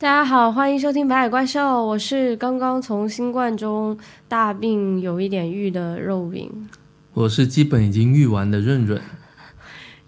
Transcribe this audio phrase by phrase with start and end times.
[0.00, 6.50] 大家好，欢迎收听《白海怪兽》，我是刚刚从新冠中大病有一点愈的肉饼。
[7.12, 8.98] 我是基本已经愈完的润润。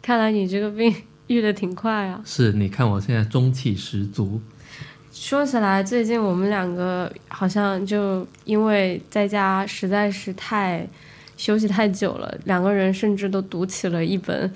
[0.00, 0.94] 看来你这个病
[1.26, 2.22] 愈的挺快啊！
[2.24, 4.40] 是，你看我现在中气十足。
[5.12, 10.88] 说起来，最近我们两个好像就因为在家实在是太
[11.36, 14.50] 休息太久了，两个人甚至都读起了一本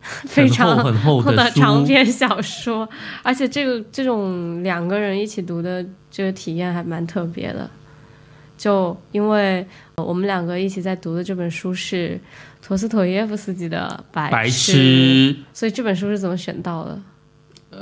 [0.26, 2.88] 非常很厚的长篇小说，
[3.22, 7.68] 而且这个这种两个人一起读的这个体验还蛮特别的。
[8.56, 12.20] 就因为我们两个一起在读的这本书是
[12.62, 17.00] 陀思妥耶夫斯基的《白痴》，所以这本书是怎么选到的？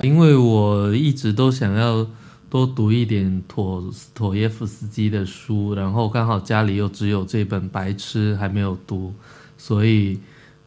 [0.03, 2.07] 因为我一直都想要
[2.49, 3.83] 多读一点陀
[4.15, 9.13] 妥耶夫斯基的书，然后刚好家里又只有这本《白痴》还没有读，
[9.57, 10.21] 所以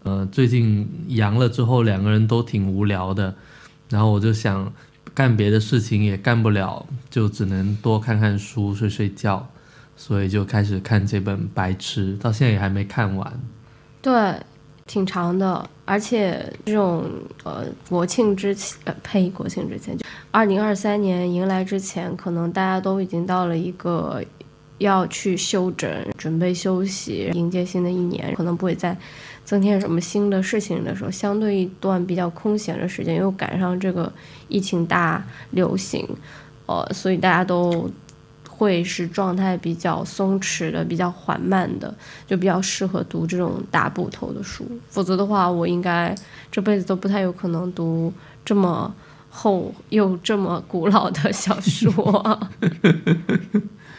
[0.04, 3.34] 呃最近阳了之后两个人都挺无聊的，
[3.90, 4.72] 然后我就想
[5.14, 9.48] 干别的事情也干不了，就只能多看看书睡睡觉。
[9.98, 13.40] 所以就开始看这本《白痴》，到现在也还没看完。
[14.02, 14.35] 对，
[14.88, 17.05] 挺长的，而且这种
[17.44, 24.24] 呃国庆之前，呸，国庆之前就二零二三年迎来之前，可能大家都已经到了一个
[24.79, 28.98] 要去休整、准备休息、迎接新的一年，可能不会再
[29.44, 34.12] 增添什么新的事情的时候，相对一段比较空闲的时间，又赶上这个
[34.48, 36.08] 疫情大流行，
[36.66, 37.90] 呃，所以大家都。
[38.62, 41.92] 会是状态比较松弛的，比较缓慢的，
[42.28, 44.64] 就比较适合读这种大部头的书。
[44.88, 46.14] 否则的话，我应该
[46.52, 48.14] 这辈子都不太有可能读
[48.46, 48.94] 这么
[49.32, 52.40] 厚又这么古老的小说。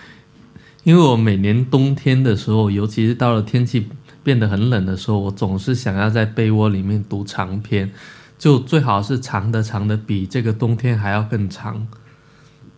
[0.84, 3.88] 因为我每年冬天的时候，尤其是到了天气
[4.22, 7.90] 变得很冷的时候，我总是想要在被窝里面读长篇，
[8.38, 11.86] 就最好是长的长的比这个冬天还要更长。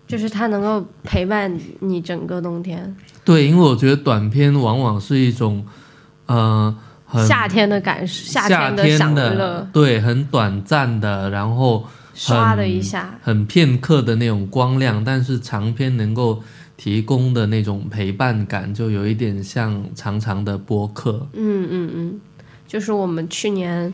[0.06, 2.94] 就是它能够陪伴你整个冬天。
[3.24, 5.64] 对，因为我觉得短篇往往是一种，
[6.26, 6.76] 呃，
[7.26, 9.66] 夏天的感受，夏天的享乐。
[9.72, 15.02] 对，很短暂的，然后唰的一下，很片刻的那种光亮。
[15.02, 16.42] 但是长篇能够
[16.84, 21.26] 提供的那种陪伴感，就有一点像长长的播客。
[21.32, 22.20] 嗯嗯嗯，
[22.68, 23.90] 就是我们去年，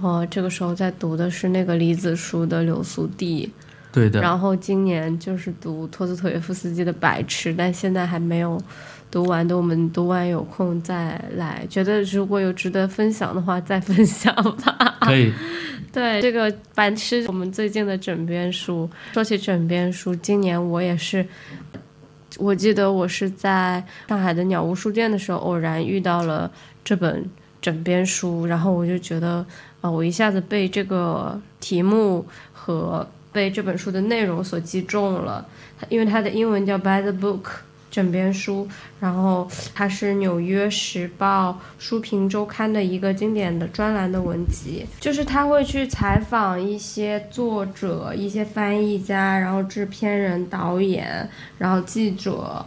[0.00, 3.44] 哦，这个时候在读的是那个李子书的《流苏地》。
[3.90, 8.56] 对的，然后今年就是读托斯托耶夫斯基的《白痴》，但现在还没有
[9.10, 11.66] 读完，等我们读完有空再来。
[11.68, 14.32] 觉得如果有值得分享的话，再分享
[14.62, 14.96] 吧。
[15.00, 15.32] 可以。
[15.90, 18.88] 对这个《白痴》，我们最近的枕边书。
[19.14, 21.26] 说起枕边书，今年我也是，
[22.38, 26.50] 我记得我是在上海的鸟屋书店的时候偶然遇到了
[26.82, 27.28] 这本
[27.60, 29.44] 枕边书，然后我就觉得
[29.82, 33.06] 啊，我一下子被这个题目和。
[33.30, 35.46] 被这本书的内容所击中了，
[35.90, 37.42] 因为它的英文叫《By the Book》
[37.98, 38.68] 枕边书，
[39.00, 41.50] 然后它是《纽约时报》
[41.84, 51.28] 书评周刊的一个经典的专栏的文集，就是他会去采访一些作者、一些翻译家，然后制片人、导演，
[51.58, 52.64] 然后记者。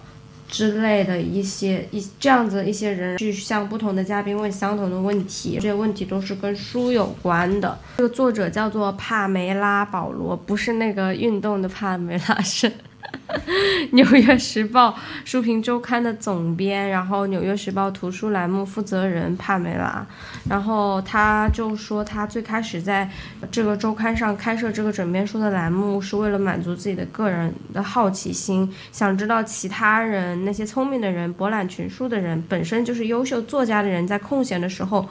[0.49, 7.79] 之类的一些一这样子一些人去向不同的嘉宾问相同的问题，这些问题都是跟书有关的。
[7.95, 12.69] 这个作者叫做帕梅拉·保罗，不是那个运动的帕梅拉，是。
[13.91, 14.89] 《纽约时报》
[15.23, 20.05] 书评周刊的总编，然后《纽约时报》图书栏目负责人帕梅拉，
[20.49, 23.09] 然后他就说，他最开始在
[23.49, 35.07] 这个周刊上开设这个枕边书的栏目，是为了满足自己的个人的好奇心，想知道其他人那些聪明的人、博览群书的人，本身就是优秀作家的人，在空闲的时候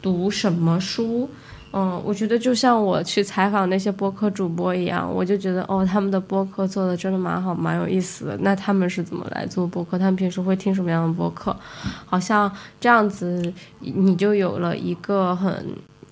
[0.00, 1.30] 读什么书。
[1.74, 8.36] 嗯，我觉得就像我去采访那些播客主播一样，我就觉得哦，他们的播客做的真的蛮好，蛮有意思的。
[8.42, 9.98] 那他们是怎么来做播客？
[9.98, 11.56] 他们平时会听什么样的播客？
[12.04, 15.66] 好像这样子，你就有了一个很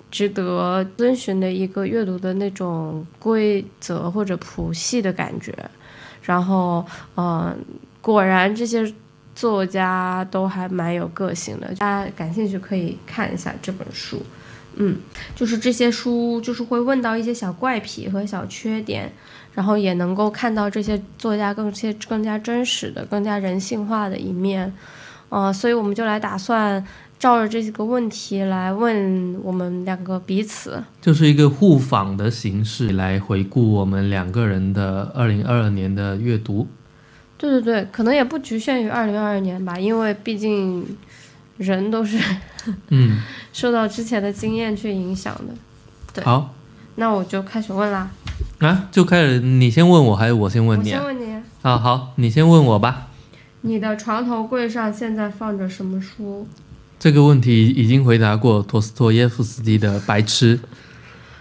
[0.09, 5.55] 值得遵循的一个阅读的那种规则或者谱系的感觉。
[6.23, 6.83] 然后，
[7.15, 7.55] 嗯，
[8.01, 8.91] 果然这些
[9.35, 11.73] 作家都还蛮有个性的。
[11.75, 14.19] 大家感兴趣可以看一下这本书。
[14.75, 14.97] 嗯，
[15.35, 19.11] 就是这些书，就是会问到一些小怪癖和小缺点，
[19.53, 24.73] 然后也能够看到这些作家更些更加真实的、更加人性化的一面，
[25.29, 26.83] 呃，所以我们就来打算
[27.19, 36.65] 照着这几个问题来问我们两个彼此，就是一个互访的形式来回顾我们两个人的二零二二年的阅读。
[37.37, 40.85] 对对对，可能也不局限于二零二二年吧，因为毕竟。
[41.57, 42.17] 人都是，
[42.89, 43.21] 嗯，
[43.53, 45.53] 受到之前的经验去影响的，
[46.13, 46.23] 对。
[46.23, 46.53] 好，
[46.95, 48.09] 那我就开始问啦。
[48.59, 50.97] 啊，就开始你先问我，还是我先问你啊？
[50.97, 53.07] 先问你，啊，好，你先问我吧。
[53.61, 56.47] 你的床头柜上现在放着什么书？
[56.99, 60.57] 这个问题已经回答过，陀思妥耶夫斯基的《白痴》。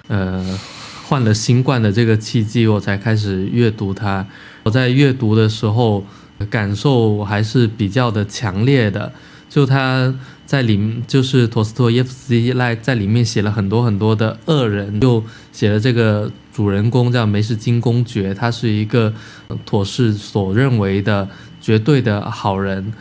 [0.09, 0.59] 呃，
[1.07, 4.27] 换了新冠的这个契机，我才开始阅读它。
[4.63, 6.05] 我在阅读的时候，
[6.49, 9.13] 感受还是比较的强烈的。
[9.51, 10.15] 就他
[10.47, 19.13] 在里，就是陀思妥耶夫斯基在在里面写了很多很多的恶人，又写了这个主人公叫梅什金公爵，他是一个
[19.49, 21.29] 呃妥氏所认为的
[21.61, 22.93] 绝对的好人，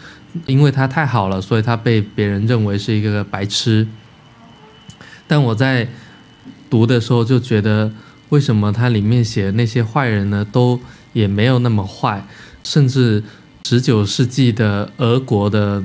[0.48, 3.88] 因为他太好了，所以他被别人认为是一个白痴。
[5.28, 5.88] 但我在
[6.68, 7.92] 读的时候就觉得，
[8.30, 10.80] 为什么他里面写的那些坏人呢，都
[11.13, 12.25] 也没有那么坏，
[12.63, 13.24] 甚至
[13.69, 15.83] 十九世纪的俄国的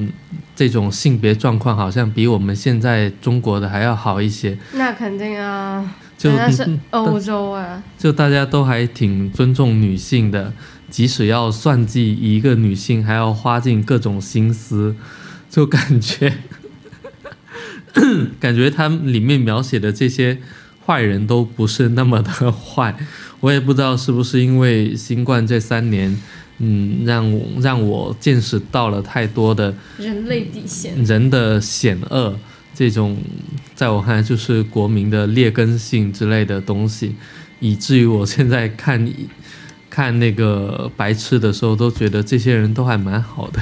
[0.56, 4.56] 这种性别状况，好像比我们现在中国的还要好一些。
[4.72, 7.82] 那肯定啊，就人家是嗯欧洲啊。
[7.98, 10.50] 就大家都还挺尊重女性的，
[10.88, 14.96] 即使要算计一个女性，还要花尽各种心思，
[15.50, 16.32] 就感觉，
[18.40, 20.38] 感觉他里面描写的这些
[20.86, 22.96] 坏人都不是那么的 坏。
[23.40, 26.18] 我也不知道是不是因为新冠这三年，
[26.58, 31.02] 嗯，让我让我见识到了太多的人类底线。
[31.04, 32.38] 人的险恶，
[32.74, 33.16] 这种
[33.74, 37.14] 在我看来就是国民的劣根性之类的东西，
[37.60, 39.12] 以至于我现在看
[39.90, 43.60] 看那个白痴的时候，都觉得这些人都还蛮好的。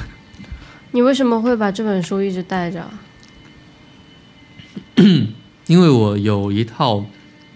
[0.92, 2.90] 你为什么会把这本书一直带着？
[5.66, 7.04] 因为我有一套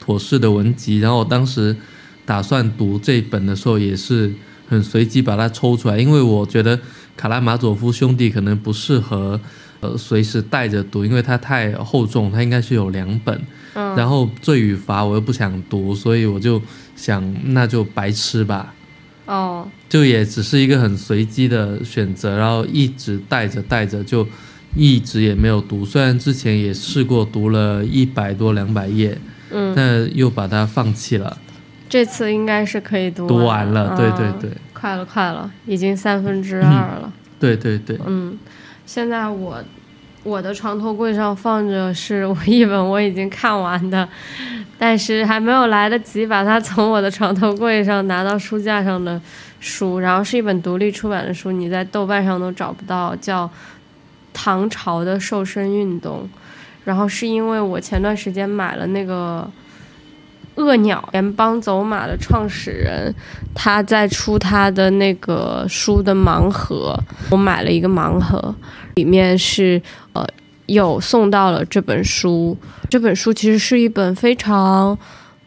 [0.00, 1.76] 妥氏的文集，然后我当时
[2.24, 4.32] 打算读这本的时候，也是
[4.68, 6.78] 很随机把它抽出来，因为我觉得
[7.16, 9.40] 卡拉马佐夫兄弟可能不适合
[9.80, 13.40] 呃随时带着读，因为它太厚重，它应该是有两本。
[13.74, 16.60] 嗯，然后罪与罚我又不想读，所以我就
[16.96, 17.22] 想
[17.52, 18.72] 那就白吃吧，
[19.26, 24.26] 哦，就也只是一个很随机的选择，然后一直带着带着就
[24.74, 25.84] 一直也没有读。
[25.84, 29.18] 虽然之前也试过读了一百多两百页，
[29.50, 31.36] 嗯，但又把它放弃了。
[31.88, 37.12] 这次应该是可以读读完了，对对嗯对，快了快了，已经三分之二了。
[37.38, 38.36] 对对对，嗯，
[38.84, 39.62] 现在我
[40.24, 44.08] 我的床头柜上放着是我一本我已经看完的，
[44.78, 49.20] 但是还没有来得及把它从我的床头柜上拿到书架上的
[49.60, 53.46] 书，然后是一本独立出版的书，你在豆瓣上都找不到，叫
[54.32, 56.28] 《唐朝的瘦身运动》，
[56.84, 59.48] 然后是因为我前段时间买了那个。
[60.56, 63.14] 恶鸟联邦走马的创始人，
[63.54, 66.98] 他在出他的那个书的盲盒，
[67.30, 68.54] 我买了一个盲盒，
[68.94, 69.80] 里面是
[70.14, 70.26] 呃
[70.66, 72.56] 有送到了这本书。
[72.88, 74.96] 这本书其实是一本非常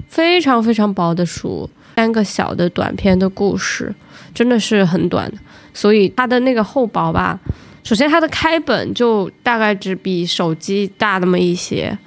[0.08, 3.94] 非常非常薄的书，三个小的短篇的故事，
[4.34, 5.32] 真的是很短，
[5.74, 7.40] 所以它的那个厚薄吧，
[7.84, 11.98] 首先它的开本就大概只比手机大那么一些。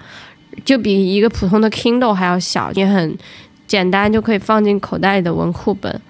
[0.64, 3.16] 就比一个普通的 Kindle 还要小，也很
[3.66, 6.00] 简单，就可以放进口袋里的文库本。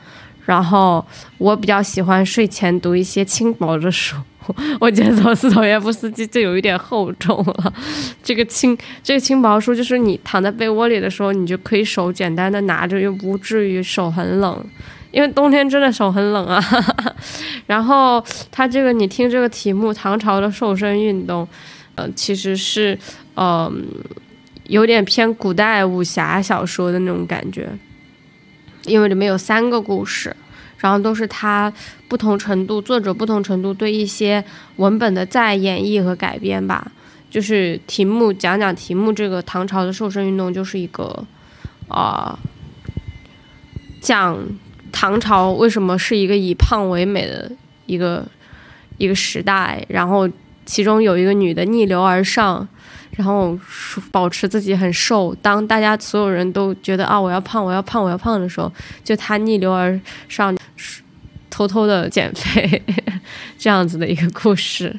[0.45, 1.05] 然后
[1.39, 4.17] 我比较喜欢睡前读一些轻薄的书，
[4.81, 7.73] 我觉得陀思妥耶夫斯基就有一点厚重了。
[8.25, 14.65] 这个轻这个轻薄书，就是你躺在被窝里的时候，你就可以手简单的拿着，又不至于手很冷。
[15.13, 16.61] 因为冬天真的手很冷啊，
[17.67, 21.45] 然后它这个你听这个题目《唐朝的瘦身运动》，
[21.95, 22.99] 呃，其实是
[23.37, 23.45] 嗯。
[23.45, 23.73] 呃
[24.69, 27.69] 有点偏古代武侠小说的那种感觉，
[28.85, 30.35] 因为里面有三个故事，
[30.79, 31.73] 然后都是他
[32.09, 34.43] 不同程度作者不同程度对一些
[34.77, 36.93] 文本的再演绎和改编吧。
[37.29, 41.25] 就是题目讲讲题目，这个唐朝的瘦身运动就是一个
[41.89, 42.39] 啊、
[44.01, 44.39] 讲
[44.93, 47.51] 唐朝为什么是一个以胖为美的
[47.87, 48.27] 一个
[48.99, 50.29] 一个时代，然后
[50.65, 52.69] 其中有一个女的逆流而上。
[53.17, 53.59] 然后
[54.11, 58.73] 保持自己很瘦，当大家所有人都觉得啊我要胖我要胖我要胖的时候，
[59.05, 60.57] 就他逆流而上，
[61.51, 62.83] 偷偷的减肥，
[63.59, 64.99] 这样子的一个故事。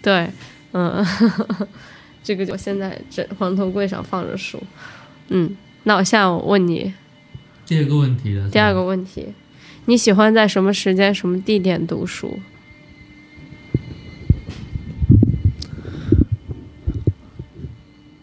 [0.00, 0.30] 对，
[0.72, 1.04] 嗯，
[2.22, 4.62] 这个我现在这床头柜上放着书。
[5.28, 6.92] 嗯，那我现在问你
[7.66, 8.48] 第二个问题了。
[8.50, 9.32] 第二个问题，
[9.86, 12.38] 你喜欢在什么时间什么地点读书？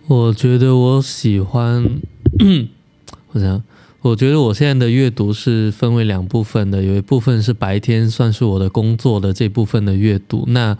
[0.10, 2.01] 我觉得我喜欢，
[3.32, 3.62] 我想，
[4.01, 10.75] 我觉得我现在的阅读是分为两部分的，有一部分是白天算是我的工作的这部分的阅读，那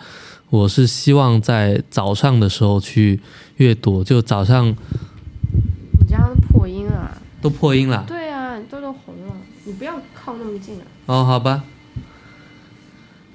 [0.50, 3.20] 我是希望在早上的时候去
[3.58, 4.76] 阅读，就早上你
[6.08, 7.16] 这样破音了？
[7.40, 8.92] 都破音了，对啊，都
[9.74, 10.82] 不要靠那么近啊。
[11.06, 11.64] 哦，好吧，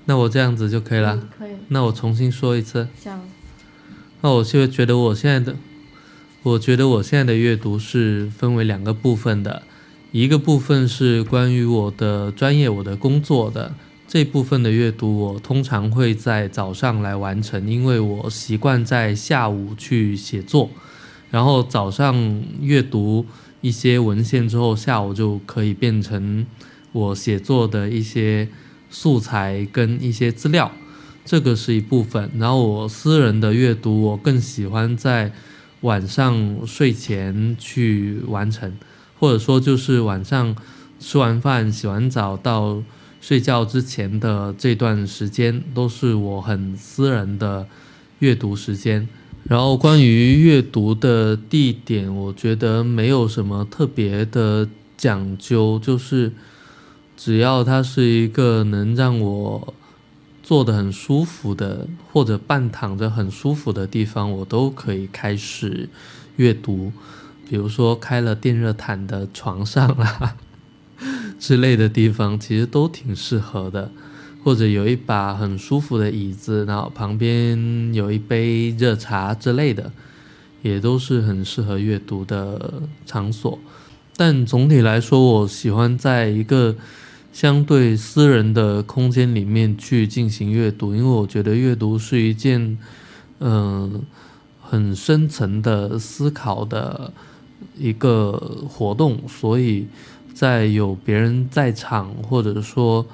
[0.07, 1.15] 那我这样子就可以了。
[1.15, 2.89] 嗯可以，那我重新说一次。
[3.01, 3.21] 这样。
[4.23, 5.57] 那我就觉得我现在的，
[6.45, 9.63] 我觉得我现在的阅读是分为两个部分的，
[10.13, 13.75] 一个部分是关于我的专业、我的工作的
[14.07, 20.69] 这部分的阅读，我通常会在早上来完成，因为我习惯在下午去写作，
[21.31, 23.25] 然后早上阅读
[23.63, 26.45] 一些文献之后，下午就可以变成
[26.93, 28.47] 我写作的一些
[28.91, 30.71] 素材跟一些资料。
[31.25, 35.33] 这个是一部分，然后我私人的阅读，我更喜欢在
[35.85, 38.73] 晚上睡前去完成，
[39.21, 40.57] 或者说就是晚上
[40.99, 42.83] 吃完饭、洗完澡到
[43.21, 47.67] 睡觉之前的这段时间，都是我很私人的
[48.21, 49.07] 阅读时间。
[49.45, 56.33] 然后关于阅读的地点，我觉得没有什么特别的讲究，就是
[57.14, 59.75] 只要它是一个能让我
[60.45, 65.89] 坐得很舒服的，或者半躺着很舒服的地方，我都可以开始
[66.37, 66.93] 阅读。
[67.49, 70.37] 比如说开了电热毯的床上啦
[71.41, 73.91] 之类的地方，其实都挺适合的。
[74.45, 79.91] 或者有一把很舒服的椅子，然后旁边有一杯热茶之类的，
[80.61, 83.59] 也都是很适合阅读的场所。
[84.17, 86.77] 但总体来说，我喜欢在一个
[87.35, 92.79] 相对私人的空间里面去进行阅读，因为我觉得阅读是一件，
[93.41, 94.05] 嗯、
[94.61, 97.12] 很深层的思考的
[97.76, 98.33] 一个
[98.69, 99.88] 活动，所以
[100.33, 103.05] 在有别人在场，或者说，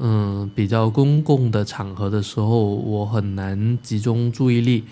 [0.00, 4.84] 嗯，比较公共的场合的时候，我很难集中注意力，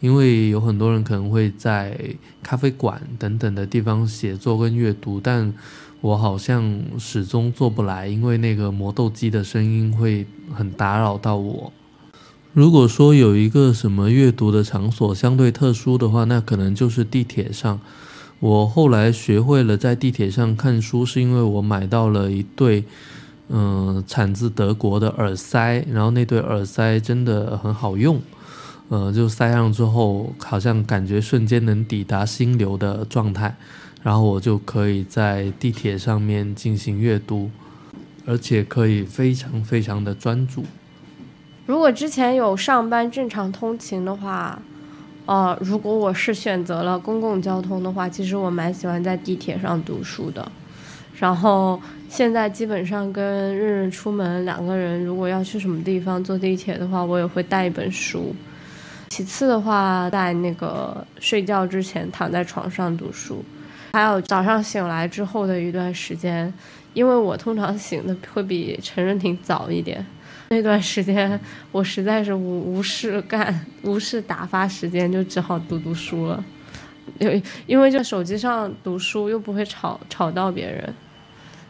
[0.00, 1.96] 因为有很多人可能会在
[2.42, 5.54] 咖啡馆等等的地方写作跟阅读，但
[6.00, 11.72] 我好像始终做不来，因为那个磨豆机的声音会很打扰到我。
[12.52, 17.80] 如果说有一个什么阅读的场所相对特殊的话，那可能就是地铁上。
[18.40, 22.84] 我后来学会了在地铁上看书，是因为我买到了一对，
[23.50, 28.18] 嗯、产自德国的耳塞，然后那对耳塞真的很好用，
[28.88, 33.54] 呃，就塞上之后，好像感觉瞬间能抵达心流的状态，
[34.02, 37.50] 然后我就可以在地铁上面进行阅读，
[38.26, 40.64] 而且可以非常非常的专注。
[41.66, 44.60] 如果之前有上班正常通勤的话，
[45.26, 50.50] 呃，如果我是选择了公共交通的话，其实我蛮喜欢在地铁上读书的。
[51.16, 51.78] 然后
[52.08, 58.34] 现在基本上跟润润出门，两个人如果要去什么地方坐地铁的话，我也会带一本书。
[59.10, 63.44] 其次的话，在那个睡觉之前躺在床上读书，
[63.92, 66.52] 还有早上醒来之后的一段时间，
[66.94, 70.04] 因为我通常醒的会比陈润婷早一点。
[70.50, 71.38] 那段时间
[71.70, 76.44] 我实在是无无事干，无事打发时间，就只好读读书了。
[77.18, 80.94] 因为因为就手机上读书又不会吵吵到别人，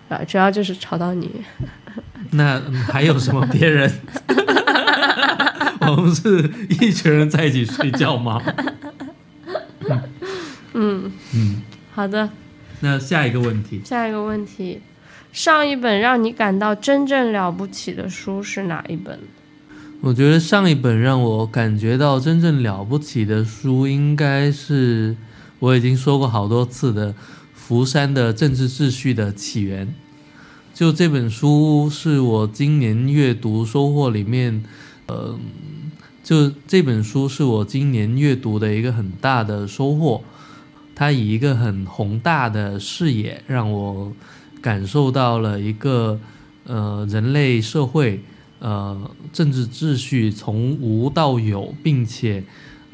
[0.09, 1.31] 啊，主要就是吵到你。
[2.33, 3.91] 那嗯还有什么别人？
[5.81, 8.41] 我们是一群人在一起睡觉吗？
[10.73, 11.63] 嗯，嗯，
[11.93, 12.31] 好的，
[12.81, 14.81] 那下一个问题，下一个问题，
[15.33, 19.19] 上一本让你感到真正了不起的书是哪一本？
[20.01, 25.15] 我觉得上一本让我感觉到真正了不起的书，应该是
[25.59, 27.15] 我已经说过好多次的
[27.53, 29.87] 福山的《政治秩序的起源》。
[30.73, 34.65] 就这本书是我今年阅读收获里面，
[35.07, 35.39] 呃，
[36.23, 40.23] 就这本书是我今年阅读的一个很大的收获。
[41.01, 44.13] 它以一个很宏大的视野，让我
[44.61, 46.21] 感受到了一个
[46.67, 48.21] 呃人类社会
[48.59, 52.45] 呃政治秩序从无到有，并且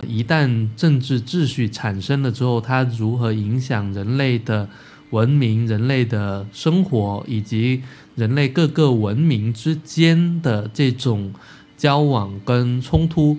[0.07, 4.69] 一旦政治秩序产生了之后，它如何影响人类的
[5.11, 7.83] 文明、人类的生活以及
[8.15, 11.35] 人类各个文明之间的这种
[11.77, 13.37] 交往跟冲突。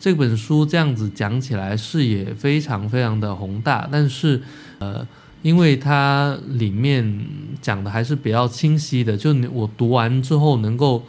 [0.00, 4.40] 这本书这样子讲起来视野非常非常的宏大，但是
[4.78, 5.06] 呃，
[5.42, 7.26] 因为它里面
[7.60, 11.02] 讲的还是比较清晰的，就我读完之后能够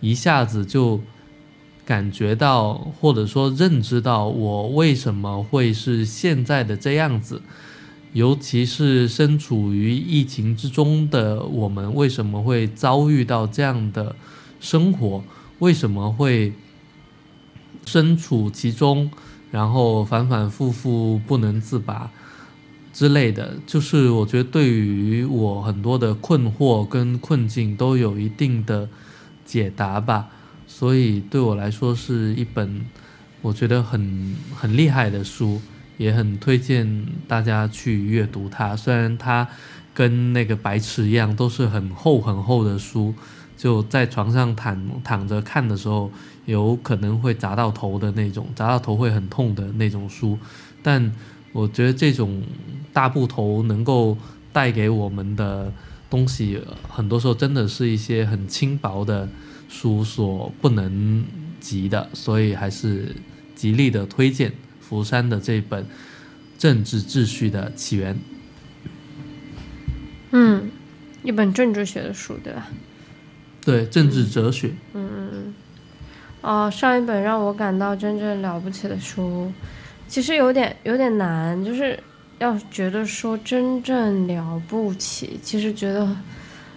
[0.00, 1.00] 一下子就
[1.86, 7.40] 感觉到或者说认知到我为什么会是现在的这样子，
[8.12, 14.14] 尤其是身处于疫情之中的我们为什么会遭遇到这样的
[14.60, 15.24] 生活，
[15.60, 16.52] 为什么会
[17.86, 19.10] 身处其中，
[19.50, 22.10] 然后反反复复不能自拔。
[22.92, 28.88] 之类的，就是我觉得对于我很多的困惑跟困境都有一定的
[29.44, 30.28] 解答吧，
[30.68, 32.86] 所以对我来说是一本
[33.42, 35.60] 我觉得很很厉害的书，
[35.98, 38.76] 也很推荐大家去阅读它。
[38.76, 39.48] 虽然它
[39.92, 43.12] 跟那个白痴一样，都是很厚很厚的书，
[43.56, 46.12] 就在床上躺躺着看的时候，
[46.46, 50.38] 有可能会砸到头的那种，砸到头会很痛的那种书，
[50.82, 51.12] 但。
[51.54, 52.42] 我觉得这种
[52.92, 54.18] 大部头能够
[54.52, 55.72] 带给我们的
[56.10, 59.28] 东西，很多时候真的是一些很轻薄的
[59.68, 61.24] 书所不能
[61.60, 63.14] 及的，所以还是
[63.54, 65.84] 极力的推荐福山的这本
[66.58, 68.16] 《政治秩序的起源》。
[70.32, 70.68] 嗯，
[71.22, 72.66] 一本政治学的书，对吧？
[73.64, 74.72] 对，政治哲学。
[74.92, 75.54] 嗯嗯嗯。
[76.44, 79.50] 哦，上一本让我感到真正了不起的书。
[80.06, 81.98] 其实有点有点难，就是
[82.38, 86.06] 要觉得说真正了不起，其实觉得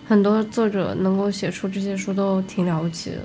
[0.08, 3.18] 很多作者能够写出这些书都挺了不起的。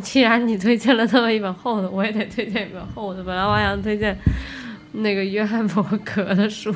[0.00, 3.24] 既然你推荐了这么一本厚的，我也得推荐一本厚的。
[3.24, 4.16] 本来我还想推荐
[4.92, 6.72] 那个约翰伯格的书，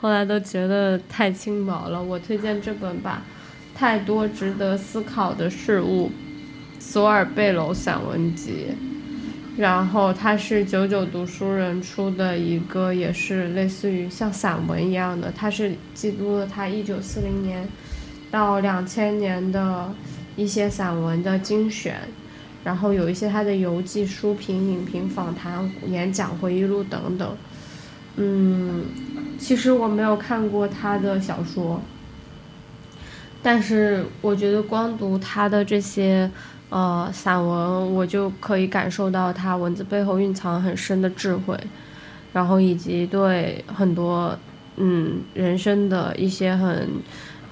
[0.00, 2.02] 后来都觉得太轻薄了。
[2.02, 3.22] 我推荐这本吧，
[3.78, 6.06] 《太多值得思考的事物》，
[6.84, 8.66] 索尔贝楼散文集。
[9.56, 15.30] 然后它是九九读书人出的一个，也是类似于像散文一样的。
[15.30, 17.68] 它是记录了他一九四零年
[18.30, 19.94] 到两千年的
[20.36, 21.96] 一些散文的精选，
[22.64, 27.36] 然后有一些他的游记、书评、影评、访谈、演讲、回忆录等等。
[28.16, 28.86] 嗯，
[29.38, 31.78] 其实我没有看过他的小说，
[33.42, 36.30] 但是我觉得光读他的这些。
[36.72, 41.54] 呃，散文我就可以感受到他文字背后蕴藏很深的智慧，
[42.32, 44.34] 然后以及对很多
[44.76, 46.88] 嗯人生的一些很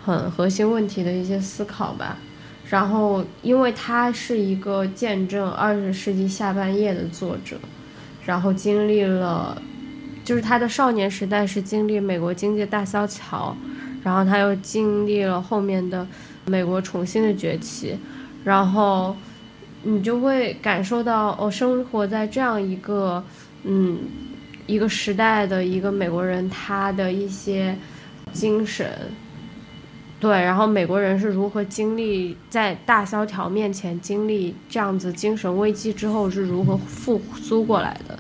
[0.03, 2.17] 很核心问题的一些思考吧。
[2.71, 7.59] 然后，因为他是一个见证二十世纪下半叶的作者，
[8.25, 9.61] 然后经历了，
[10.25, 13.55] 就是他的少年时代是经历美国经济大萧条，
[14.03, 16.07] 然后他又经历了后面的
[16.47, 17.99] 美国重新的崛起。
[18.45, 19.15] 然后，
[19.83, 23.23] 你就会感受到，哦，生活在这样一个，
[23.65, 23.99] 嗯，
[24.67, 27.77] 一个时代的一个美国人，他的一些
[28.33, 28.89] 精神，
[30.19, 38.19] 对，然后美国人是如何经历在大萧条面前经历这样子精神危机之后是如何复苏过来的，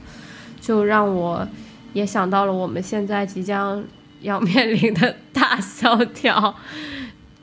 [0.60, 1.46] 就让我
[1.92, 3.82] 也想到了我们现在即将
[4.20, 6.54] 要面临的大萧条。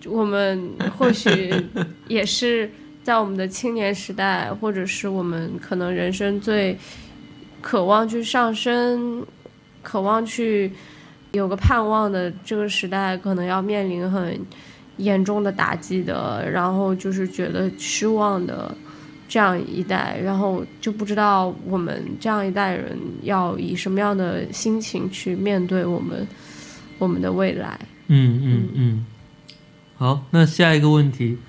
[0.09, 1.53] 我们或许
[2.07, 2.69] 也是
[3.03, 6.77] 在我们的青年时代，或者是我们可能人生最
[7.61, 9.25] 渴望去上升、
[9.81, 10.71] 渴望去
[11.31, 14.39] 有个盼望的这个时代，可能要面临很
[14.97, 18.75] 严重的打击的，然后就是觉得失望的
[19.27, 26.27] 这样一代，然后就不知道我们这样一代人要以什么样的心情去面对我们
[26.97, 27.79] 我们的未来。
[28.07, 29.05] 嗯嗯嗯。
[29.99, 31.39] 好，那下一个问题，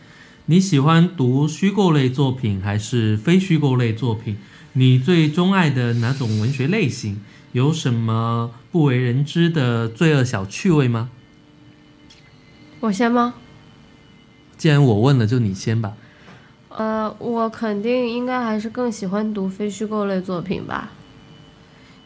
[0.47, 4.39] 你喜欢读虚构类作品还是非虚构类作品？
[4.73, 7.21] 你最钟爱的哪种文学类型？
[7.53, 11.11] 有什么不为人知的罪恶小趣味吗？
[12.81, 13.35] 我先吗？
[14.57, 15.95] 既然我问了，就你先吧。
[16.71, 20.93] 呃，我肯定应该还是更喜欢读非虚构类作品吧，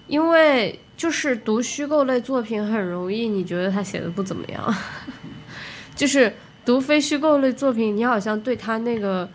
[0.08, 4.74] 因为就是读虚构类作品很容易，你觉得他写的不怎么样。
[5.94, 6.32] 就是
[6.64, 9.28] 读非虚构类作品，你好像对他那个，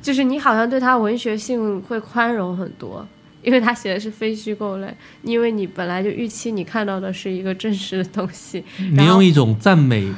[0.00, 3.06] 就是你好像对他文学性会宽容很多，
[3.42, 8.64] 因为他写的是非虚构类，因为你本来就预期你看到的是一个真实的东西。
[8.78, 10.12] 你用一种赞美，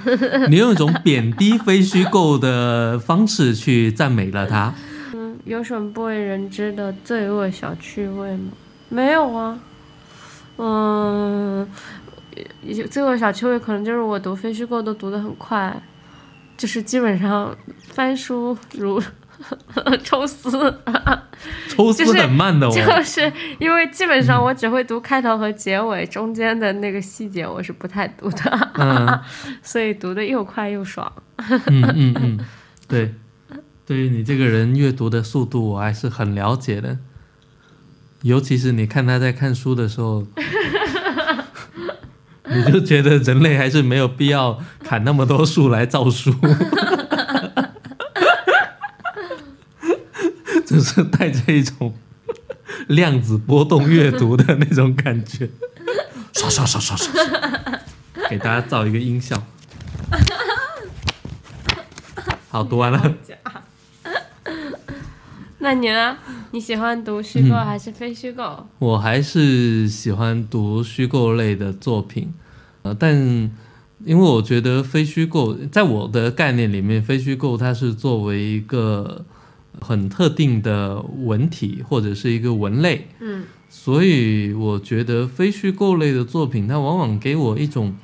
[0.49, 4.75] 你用一种贬低非虚构的方式去赞美了他。
[5.15, 8.53] 嗯，有什么不为人知的罪恶小趣味吗？
[8.89, 9.59] 没有啊。
[10.59, 11.69] 嗯。
[12.91, 15.75] 这个小趣味可能就是我读非虚构都读得很快，
[16.57, 17.55] 就是基本上
[17.89, 19.03] 翻书如
[20.05, 20.51] 抽丝，
[21.69, 29.23] 抽丝很慢的，就是因为基本上我只会读开头和结尾，中间的那个细节我是不太读的，
[29.63, 31.13] 所以读的又快又爽。
[31.67, 32.39] 嗯嗯嗯，
[32.87, 33.15] 对，
[33.85, 36.99] 对于你这个人阅读的速度我还是很了解的，
[38.23, 40.25] 尤其是你看他在看书的时候。
[42.55, 46.35] 你就觉得人类还是没有必要砍那么多树来造书，
[50.67, 51.95] 就是带着一种
[52.89, 55.49] 量子波动阅读的那种感觉。
[56.35, 57.81] 刷刷刷刷刷刷，
[58.29, 59.41] 给大家造一个音效。
[62.49, 63.15] 好，读完了。
[65.59, 66.17] 那你呢？
[66.51, 68.67] 你喜欢读虚构还是非虚构？
[68.79, 72.35] 我还是喜欢读虚构类的作品，
[72.83, 73.15] 呃，但
[74.05, 79.25] 因为我觉得非虚构，在我的概念里面，非虚构它是作为一个
[79.81, 87.95] 很特定的文体或者是一个文类，嗯，所以我觉得非虚构类的作品，它往往给我一种，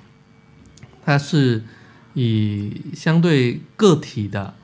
[1.04, 1.64] 它是
[2.14, 4.54] 以相对个体的、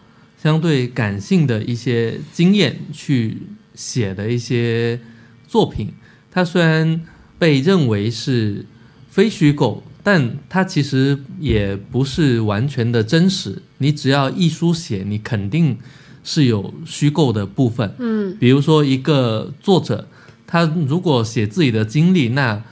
[0.40, 3.38] 相对感性的一些经验去
[3.74, 5.00] 写的一些
[5.48, 5.92] 作品。
[6.31, 7.03] 它虽然
[7.38, 8.66] 被认为是
[9.09, 13.61] 非虚构，但它其实也不是完全的真实。
[13.79, 15.77] 你只要一书写，你肯定
[16.23, 17.93] 是有虚构的部分。
[17.99, 20.07] 嗯比如说一个作者，
[20.47, 22.62] 他如果写自己的经历，那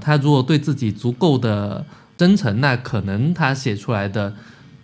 [0.00, 1.86] 他如果对自己足够的
[2.18, 4.34] 真诚，那可能他写出来的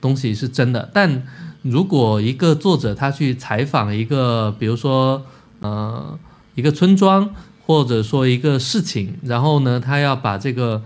[0.00, 0.88] 东西是真的。
[0.94, 1.24] 但
[1.62, 5.26] 如果一个作者他去采访一个，比如说
[5.60, 6.18] 呃
[6.54, 7.28] 一个村庄，
[7.66, 10.82] 或者说一个事情，然后呢，他要把这个、呃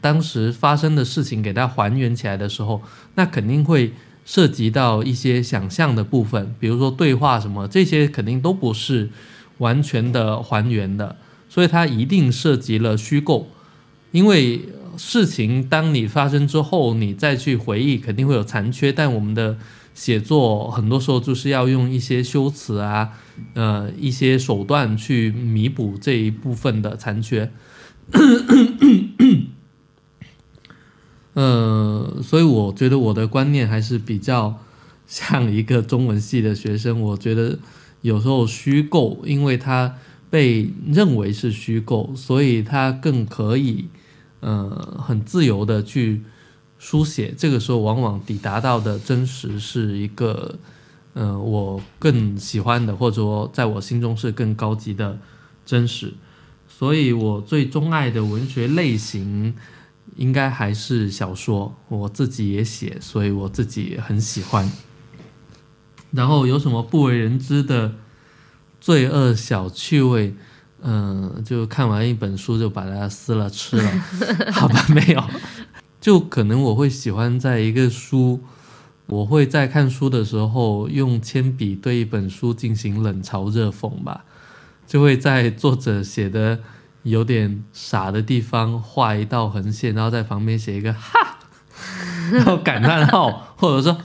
[0.00, 2.82] 当时发生的事情给它还原起来的时候，
[3.14, 3.92] 那肯定会
[4.24, 9.10] 涉及到一些想象的部分，比如说对话什么，这些肯定都不是
[9.58, 11.16] 完全的还原的，
[11.48, 13.48] 所以它一定涉及了虚构。
[14.12, 14.60] 因为
[14.96, 18.90] 事情当你发生之后，你再去回忆，肯定会有残缺。
[18.90, 19.56] 但我们的
[19.94, 23.10] 写作很多时候就是要用一些修辞啊，
[23.54, 27.50] 呃，一些手段去弥补这一部分的残缺。
[31.36, 34.58] 呃，所以我觉得我的观念还是比较
[35.06, 37.02] 像一个中文系的学生。
[37.02, 37.58] 我觉得
[38.00, 39.96] 有时候虚构，因为它
[40.30, 43.84] 被认为是虚构，所以它更可以
[44.40, 46.22] 呃很自由的去
[46.78, 47.34] 书写。
[47.36, 50.58] 这个时候往往抵达到的真实是一个
[51.12, 55.18] 呃我更喜欢的，或者说在我心中是更高级的
[55.66, 56.14] 真实。
[56.66, 59.54] 所以我最钟爱的文学类型。
[60.16, 64.70] 应该还是小说，我自己也写，所以我自己也很喜欢。
[66.10, 67.94] 然后有什么不为人知的
[68.80, 70.34] 罪恶小趣味？
[70.82, 73.90] 嗯、就看完一本书就把它撕了吃了，
[74.52, 74.86] 好吧？
[74.88, 75.22] 没有，
[76.00, 78.40] 就可能我会喜欢在一个书，
[79.06, 84.24] 我会在看书的时候用铅笔对一本书进行冷嘲热讽吧，
[84.86, 86.60] 就会在作者写的。
[87.06, 91.38] 有点傻的地方画一道横线，然后在旁边写一个哈，
[92.32, 93.96] 然后感叹号，或者说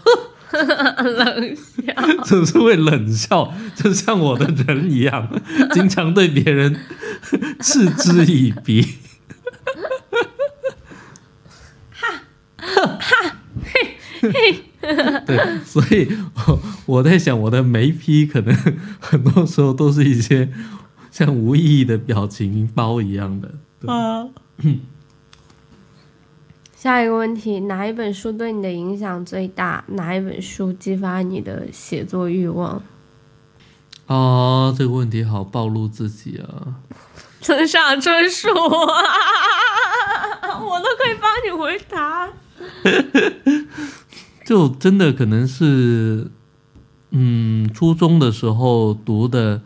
[0.51, 1.81] 冷笑。
[2.25, 5.27] 就是会冷笑，就像我的人一样，
[5.73, 6.79] 经常对别人
[7.59, 8.97] 嗤之以鼻。
[12.57, 14.63] 哈哈嘿嘿
[15.25, 18.55] 对，所以我我在想，我的眉批可能
[18.99, 20.51] 很多时候都是一些
[21.13, 23.51] 像无意义的表情包一样的。
[23.91, 24.27] 啊
[26.75, 29.83] 下一个问题，哪一本书对你的影响最大？
[29.89, 32.81] 哪一本书激发你的写作欲望？
[34.07, 36.81] 啊，这个问题好暴露自己啊！
[37.39, 38.57] 村上春树， 我
[40.79, 42.27] 都可以帮你回答。
[44.43, 46.31] 就真的可能是，
[47.11, 49.61] 嗯，初中的时候读的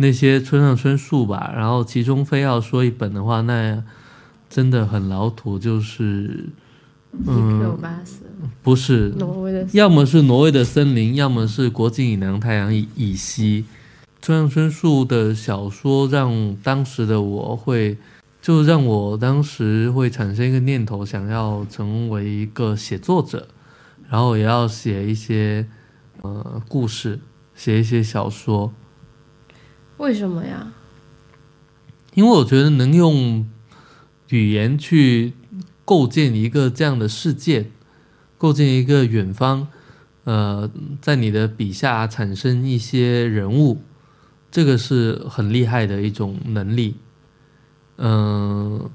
[0.00, 3.84] 那些村上春树吧，然后其中非要说一本的话，那
[4.48, 6.48] 真的很老土，就是
[7.26, 7.78] 嗯
[8.62, 13.66] 不是，挪威的要么是挪威的森林，要么是国境以南，太阳以以西。
[14.22, 17.98] 村上春树的小说让当时的我会，
[18.40, 23.48] 就让我当时会产生一个念头，想要成为一个写作者，
[24.08, 25.66] 然后也要写一些
[26.22, 27.20] 呃故事，
[27.54, 28.72] 写一些小说。
[30.00, 30.72] 为什么呀？
[32.14, 33.46] 因为我觉得能用
[34.30, 35.34] 语言去
[35.84, 37.70] 构建一个这样的世界，
[38.38, 39.68] 构建一个远方，
[40.24, 40.70] 呃，
[41.02, 43.82] 在你的笔下产生一些人物，
[44.50, 46.96] 这个是很厉害的一种能力。
[47.98, 48.88] 嗯、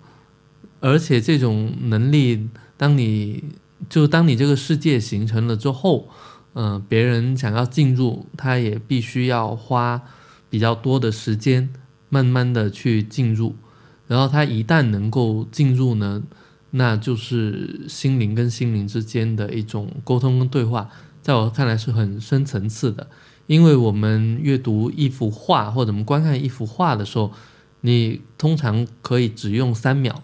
[0.79, 3.43] 而且这种能力，当你
[3.87, 6.09] 就当你这个世界形成了之后，
[6.53, 10.01] 嗯、别人想要进入，他也必须要花
[10.49, 11.69] 比较多的时间，
[12.09, 13.55] 慢慢的去进入。
[14.07, 16.21] 然后他一旦能够进入呢，
[16.71, 20.89] 那就是心灵跟心灵之间的一种沟通跟对话，
[21.21, 23.07] 在我看来是很深层次的。
[23.47, 27.31] 因为我们阅读一幅画或者我们观看一幅画的时候，
[27.81, 30.23] 你通常可以只用三秒，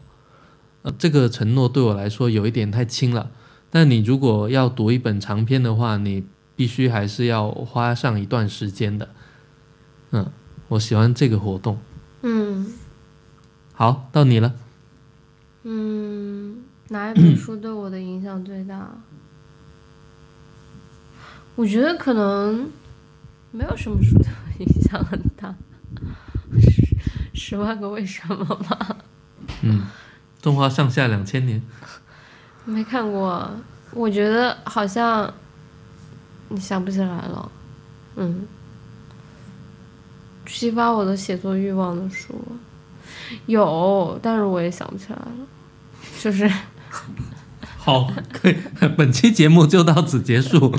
[0.81, 3.29] 呃，这个承诺对我来说有一点太轻了。
[3.69, 6.23] 但你如果要读一本长篇的话，你
[6.55, 9.09] 必须还是要花上一段时间的。
[10.11, 10.31] 嗯，
[10.67, 11.79] 我喜欢这个活动。
[12.21, 12.71] 嗯
[13.73, 14.53] 好，到你了。
[15.63, 18.89] 嗯，哪一本书对我的影响最大？
[21.55, 22.69] 我觉得可能
[23.51, 25.53] 没有什么书对我影响很大，
[26.59, 26.97] 十
[27.33, 28.97] 十万个为什么吧。
[29.61, 29.87] 嗯，
[30.41, 31.61] 中华上下两千年。
[32.65, 33.49] 没看过，
[33.91, 35.31] 我觉得好像
[36.49, 37.51] 你想不起来了。
[38.15, 38.45] 嗯，
[40.53, 42.33] 激发我的写作欲望的书
[43.45, 45.27] 有，但是我也想不起来了。
[46.19, 46.49] 就是
[47.77, 48.55] 好，可以，
[48.95, 50.73] 本期节目就到此结束。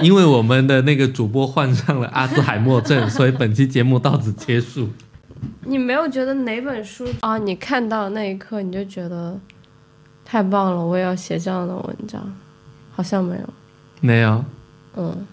[0.00, 4.90] 因为我们的那个主播患上了阿兹海默症，所以本期节目到此结束。
[5.62, 7.36] 你没有觉得哪本书啊？
[7.38, 9.38] 你看到那一刻你就觉得
[10.24, 12.32] 太棒了，我也要写这样的文章，
[12.94, 13.48] 好像没有。
[14.00, 14.44] 没有，
[14.96, 15.26] 嗯，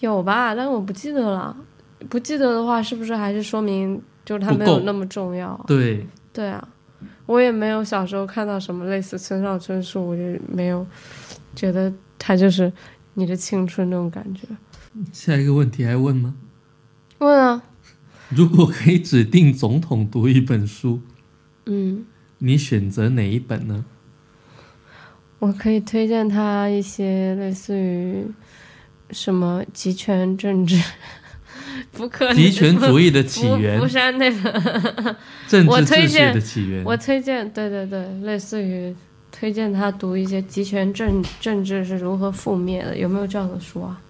[0.00, 0.54] 有吧？
[0.54, 1.56] 但是我不记得了。
[2.10, 5.58] 不记得的话，是不是还是说明就是它没有那么重要？
[5.66, 6.68] 对，对啊，
[7.24, 10.86] 我也没有小时候看到什么类似村上春树，我就没有
[11.54, 12.70] 觉得他就是
[13.14, 14.46] 你的青春那种感觉。
[15.10, 16.34] 下一个问题还问吗？
[17.18, 17.62] 问啊，
[18.28, 21.00] 如果可以指定总统读一本书，
[21.64, 22.04] 嗯，
[22.38, 23.84] 你选择哪一本呢？
[25.38, 28.26] 我可以推荐他一些类似于
[29.10, 30.80] 什么集权政治。
[31.92, 35.16] 不可能极权主义的起源福，山那本，
[35.46, 36.84] 政我治秩序推荐的起源。
[36.84, 38.94] 我推荐，对对对，类似于
[39.30, 44.00] 推荐他读一些集权政政治是如何覆灭的，有没有这样的书啊？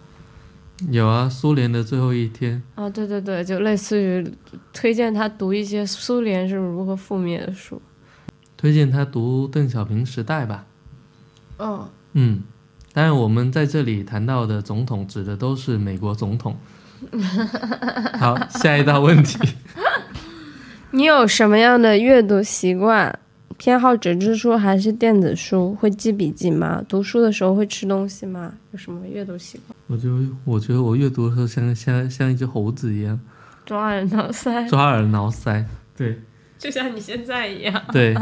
[0.91, 2.63] 有啊，苏联的最后一天。
[2.75, 4.25] 啊，对对对，就类似于
[4.73, 7.81] 推荐他读一些苏联是如何覆灭的书。
[8.57, 10.67] 推荐他读邓小平时代吧。
[11.59, 12.43] 嗯，嗯，
[12.97, 16.57] 当然我们在这里谈到的总统指的都是美国总统。
[18.19, 19.39] 好，下一道问题。
[20.93, 23.19] 你有什么样的阅读习惯？
[23.59, 25.75] 偏好纸质书还是电子书？
[25.75, 26.83] 会记笔记吗？
[26.89, 28.55] 读书的时候会吃东西吗？
[28.73, 29.77] 有什么阅读习惯？
[29.89, 33.21] 我就我觉得我阅读的时候像像像一只猴子一样，
[33.67, 35.63] 抓耳挠腮，抓耳挠腮。
[35.95, 36.23] 对
[36.59, 37.83] 就像你现在一样。
[37.93, 38.17] 对，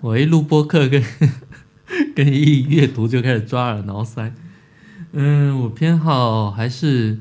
[0.00, 1.02] 我一录播客跟
[2.14, 4.32] 跟一阅读就开始抓耳挠腮。
[5.12, 7.18] 嗯，我偏好还是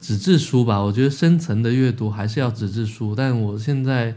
[0.00, 0.80] 纸质书吧。
[0.80, 4.16] 我觉得深层的阅读还是要纸质书，但我现在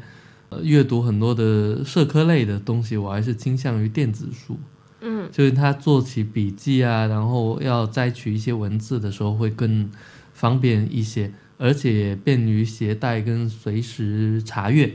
[0.49, 4.57] 呃阅读很多的社科类的东西，我还是倾向于电子书。
[5.03, 9.89] 嗯就是他做起笔记啊，然后要摘取一些文字的时候会更
[10.33, 14.93] 方便一些，而且便于携带跟随时查阅。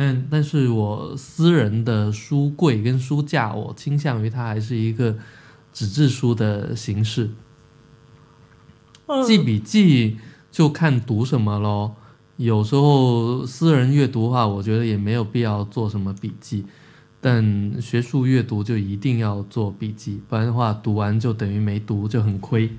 [0.00, 5.14] 但但是我私人的书柜跟书架，我倾向于它还是一个
[5.74, 7.28] 纸质书的形式。
[9.26, 10.16] 记笔记
[10.50, 11.96] 就看读什么咯。
[12.38, 16.64] 有时候私人阅读的话，我觉得也没有必要做什么笔记。
[17.20, 22.70] 但学术阅读就一定要做笔记，不然的话读完就等于没读，就很亏。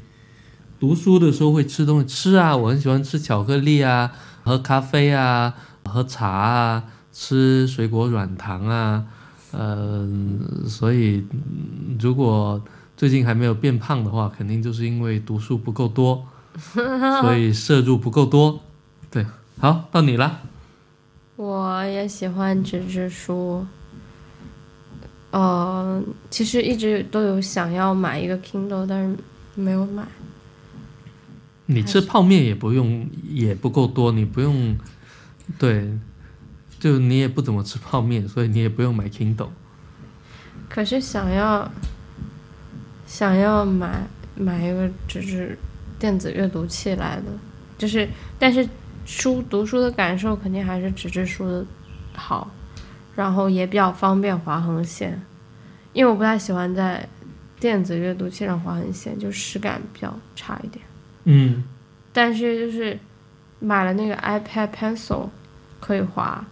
[0.80, 5.54] 读书的时候会吃东西，吃啊，我很喜欢吃巧克力啊，喝咖啡啊，
[5.86, 9.06] 喝茶啊，吃水果软糖啊，
[9.52, 10.08] 呃，
[10.67, 12.62] 所以嗯如果
[12.95, 16.26] 最近还没有变胖的话，肯定就是因为读书不够多，
[17.21, 18.62] 所以摄入不够多。
[19.10, 19.26] 对，
[19.60, 20.41] 好，到你了。
[21.36, 23.65] 我也喜欢纸质书。
[25.32, 29.17] 呃，其实一直都有想要买一个 Kindle，但是
[29.56, 30.06] 没有买。
[31.65, 34.78] 你吃泡面也不用，也不够多，你不用，
[35.58, 35.97] 对，
[36.82, 39.50] 就你也不怎么吃泡面，所以你也不用买 Kindle。
[40.67, 41.72] 可是想要
[43.06, 44.02] 想要买
[44.36, 45.56] 买一个纸质
[46.00, 47.26] 电子阅读器来的，
[47.78, 48.67] 就是但是
[49.06, 51.63] 书读书的感受肯定还是纸质书的
[52.15, 52.50] 好，
[53.15, 55.22] 然后也比较方便划横线，
[55.94, 57.08] 因为我不太喜欢在
[57.60, 60.84] 电子阅读器上划横线，就实感比较差一点。
[61.26, 61.63] 嗯，
[62.12, 62.98] 但是就是
[63.60, 65.30] 买了那个 iPad Pencil
[65.80, 66.44] 可以划，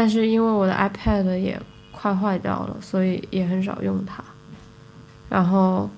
[0.00, 4.22] 但是因为我的 iPad 也快坏掉了，所以也很少用它。
[5.28, 5.90] 然后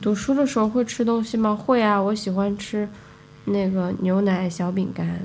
[0.00, 1.54] 读书的时候会吃东西吗？
[1.54, 2.88] 会啊，我喜欢吃
[3.44, 5.20] 那个牛奶小饼干，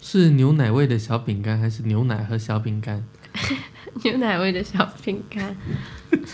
[0.00, 3.04] 是牛奶味的小饼干还是牛奶和小饼干？
[4.04, 5.56] 牛奶味的小饼干。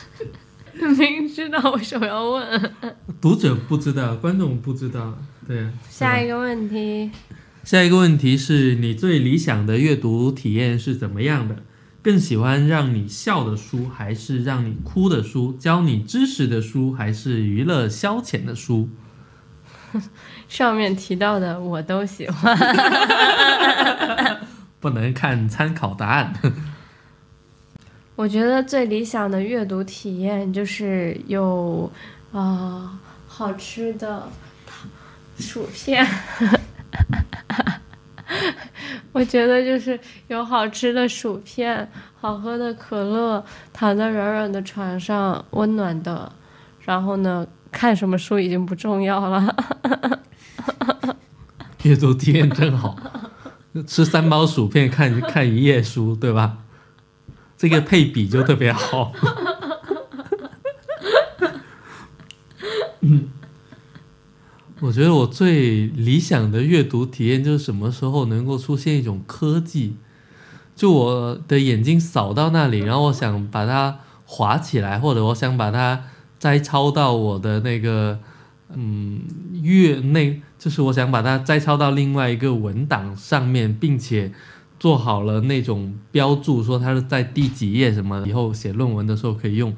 [0.99, 2.73] 明知道为什么要问？
[3.23, 5.17] 读者不知道，观众不知道，
[5.47, 5.73] 对啊。
[5.89, 7.11] 下一个问题，
[7.69, 11.57] 下一个问题是你最理想的阅读体验是怎么样的？
[12.01, 15.53] 更喜欢让你笑的书，还是让你哭的书？
[15.53, 18.89] 教你知识的书，还是娱乐消遣的书？
[20.49, 22.57] 上面提到的我都喜欢。
[24.81, 26.33] 不能看参考答案。
[28.17, 31.93] 我觉得最理想的阅读体验就是有
[32.33, 34.27] 啊、好吃的
[35.39, 36.07] 薯片。
[39.19, 46.31] 我觉得就是有好吃的薯片，好喝的可乐，躺在软软的床上，温暖的，
[46.83, 49.57] 然后呢，看什么书已经不重要了。
[51.83, 52.97] 阅读体验真好，
[53.89, 56.59] 吃三包薯片看 看一页书，对吧？
[57.57, 59.13] 这个配比就特别好。
[63.01, 63.29] 嗯，
[64.81, 69.97] 我觉得我最理想的阅读体验就是什么时候能够出现一种科技，
[70.77, 76.05] 就我的眼睛扫到那里，然后我想把它划起来，或者我想把它
[76.39, 78.21] 摘抄到我的那个
[78.73, 79.21] 嗯
[79.61, 84.33] 阅那，就是我想把它摘抄到另外一个文档上面，并且
[84.79, 89.75] 做好了那种标注，说它是在第几页什么，以后写论文的时候可以用。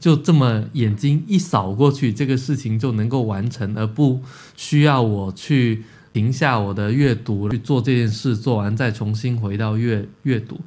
[0.00, 4.20] 就这么眼睛一扫过去，这个事情就能够完成，而不
[4.56, 5.82] 需要我去
[6.12, 10.58] 停下我的阅读去做这件事，做完再重新回到阅阅读。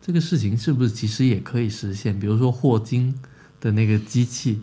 [0.00, 2.18] 这个事情是不是其实也可以实现？
[2.20, 3.14] 比如说霍金
[3.58, 4.60] 的那个机器，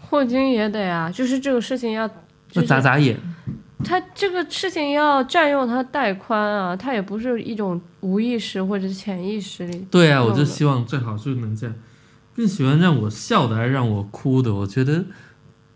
[0.00, 2.14] 霍金也得啊，就是这个事情要，那
[2.48, 3.18] 就是眨眨眼，
[3.84, 9.86] 他这个事情要占用他带宽啊，他也不是一种无意识或者潜意识里。
[9.90, 11.76] 对啊，我就希望最好就能这样。
[12.36, 14.54] 更喜欢让我笑的，还是让我哭的？
[14.54, 15.04] 我觉得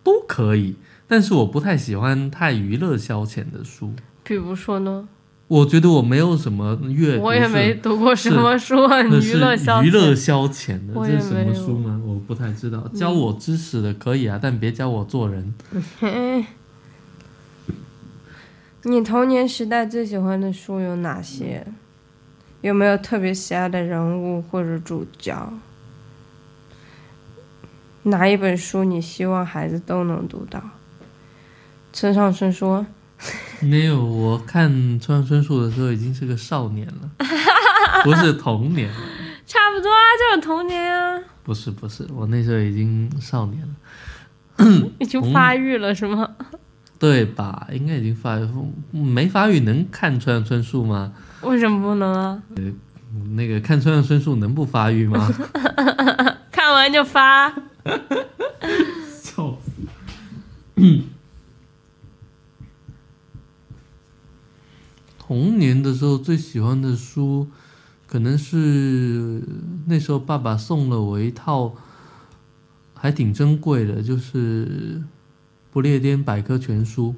[0.02, 3.92] 都可以，但是我不太喜欢太娱乐消遣的书。
[4.22, 5.08] 比如说呢，
[5.48, 10.14] 我觉得我没有什么阅读，我也没读过什么书很那娱乐消是娱乐。
[10.14, 12.00] 消遣的，这是什么书吗？
[12.04, 12.88] 我不太知道。
[12.94, 15.54] 教我知识的可以啊，但别教我做人。
[18.84, 21.66] 你童年时代最喜欢的书有哪些？
[22.60, 25.52] 有没有特别喜爱的人物或者主角？
[28.04, 30.62] 哪一本书你希望孩子都能读到？
[31.92, 32.84] 村上春树。
[33.60, 37.10] 没有，我看村上春树的时候已经是个少年了，
[38.02, 38.96] 不是童年了。
[39.46, 43.74] 差不多啊，就是童年啊，不是不是，我那时候已经少年了，
[44.98, 46.28] 已经发育了是吗？
[46.98, 47.68] 对吧？
[47.72, 48.48] 应该已经发育，
[48.90, 51.12] 没发育能看村上春树吗？
[51.42, 52.42] 为什么不能啊？
[53.34, 55.32] 那个看村上春树能不发育吗？
[56.50, 57.54] 看完就发。
[57.84, 58.16] 哈哈
[58.60, 58.68] 哈
[59.22, 59.70] 笑死！
[65.18, 67.48] 童年的时候最喜欢的书，
[68.06, 69.42] 可能是
[69.86, 71.74] 那时候爸爸送了我一套，
[72.94, 75.00] 还挺珍贵的，就是
[75.70, 77.14] 《不列颠百科全书》，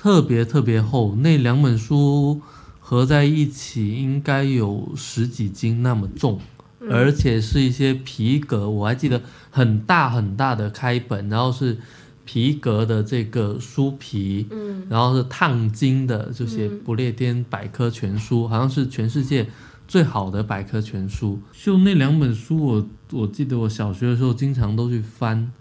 [0.00, 2.40] 特别特别厚，那两本书
[2.78, 6.40] 合在一起应该有十几斤那么重。
[6.88, 11.76] 而且是一些皮革，我还记得很大很大的开本，然后是
[12.24, 19.46] 皮革的这个书皮，嗯然后是烫金的，这些不列颠百科全书，好像是全世界
[19.86, 21.40] 最好的百科全书。
[21.52, 25.52] 就那两本书我，我记得我小学的时候经常都去翻，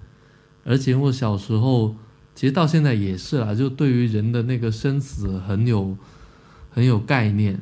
[0.63, 1.95] 而且我小时候
[2.33, 5.97] 其实到现在也是啦，就对于人的那个生死很有
[6.69, 7.61] 很有概念。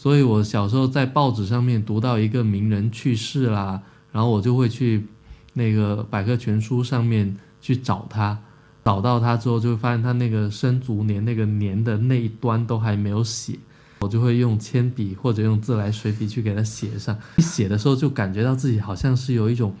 [0.00, 5.06] 所以我小时候在报纸上面读到一个名人去世啦，然后我就会去
[5.52, 8.38] 那个百科全书上面去找他，
[8.82, 13.58] 找到他之后就会发现他那个生卒年那个年的那一端都还没有写，
[13.98, 17.14] 我就会用铅笔或者用自来水笔去给他写上。
[17.36, 19.74] 写的时候就感觉到自己好像是有一种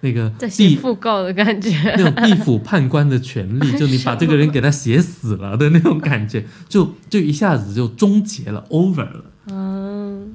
[0.00, 1.70] 那个地讣告的感觉。
[1.96, 9.26] 那种地府判官的权利， 就你把这个人给他写死了的那种感觉，就就一下子就终结了，over 了。
[9.48, 10.34] 嗯，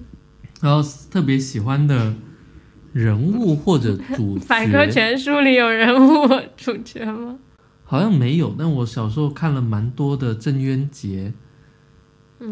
[0.61, 2.13] 然后特别喜欢的
[2.91, 6.27] 人物或者主角， 百科全书里有人物
[6.57, 7.37] 主角吗？
[7.83, 11.31] 好像没有，但我小时候看了蛮多的郑渊洁，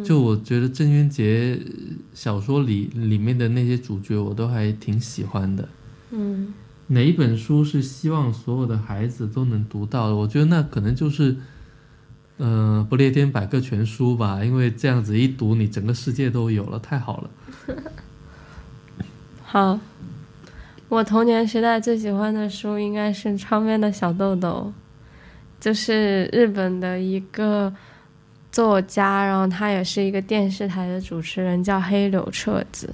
[0.04, 1.60] 就我觉得郑渊洁
[2.14, 5.68] 小说里里面的那些主角，我都还挺喜欢的。
[6.12, 6.54] 嗯，
[6.88, 10.16] 哪一本书是希望所有的孩子都能读到的？
[10.16, 11.36] 我觉得那可能就是，
[12.38, 17.30] 嗯，不列颠百科全书吧，因为这样子一读，你整个世界都有了，太好了。
[19.44, 19.80] 好。
[20.90, 24.72] 我童年时代最喜欢的书应该是《窗边的小豆豆》，
[25.64, 27.74] 就是日本的一个
[28.52, 32.94] 作家，然后他也是一个电视台的主持人，叫黑柳彻子。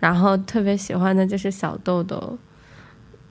[0.00, 2.36] 然后特别喜欢的就是小豆豆，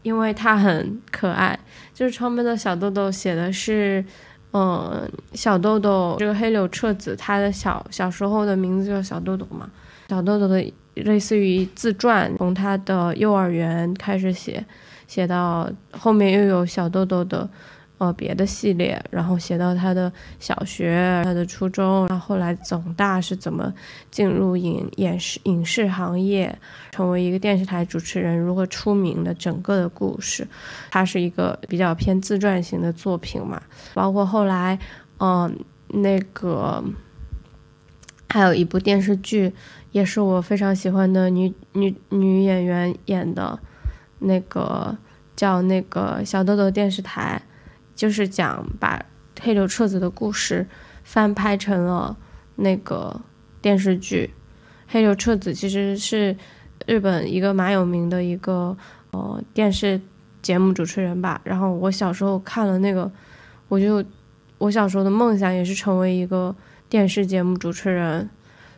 [0.01, 1.59] 因为他很可爱。
[1.93, 4.05] 就是窗边的小豆豆写的是，
[4.53, 9.69] 嗯，小豆豆这个黑柳彻子，他的小小时候的名字叫小豆豆嘛。
[10.09, 10.63] 小豆豆的
[10.95, 14.63] 类似于自传，从他的幼儿园开始写，
[15.07, 17.49] 写到后面又有小豆豆的。
[17.99, 23.73] 呃，别的系列，然后写到他的小学、他的初中，然后后来总大是怎么
[24.11, 26.53] 进入影影视影视行业，
[26.91, 30.45] 成为一个电视台主持人，如何出名的整个的故事，
[30.91, 33.61] 它是一个比较偏自传型的作品嘛。
[33.93, 34.77] 包括后来，
[35.19, 36.83] 嗯，那个
[38.27, 39.53] 还有一部电视剧，
[39.91, 43.57] 也是我非常喜欢的女女女演员演的，
[44.19, 44.97] 那个
[45.37, 47.41] 叫那个小豆豆电视台。
[47.95, 49.03] 就是讲把
[49.41, 50.67] 黑柳彻子的故事
[51.03, 52.15] 翻拍成了
[52.55, 53.21] 那个
[53.61, 54.33] 电视剧。
[54.87, 56.35] 黑柳彻子其实是
[56.85, 58.77] 日本一个蛮有名的一个
[59.11, 59.99] 呃电视
[60.41, 61.41] 节目主持人吧。
[61.43, 63.11] 然后我小时候看了那个，
[63.69, 64.03] 我就
[64.57, 66.55] 我小时候的梦想也是成为一个
[66.87, 68.29] 电视节目主持人。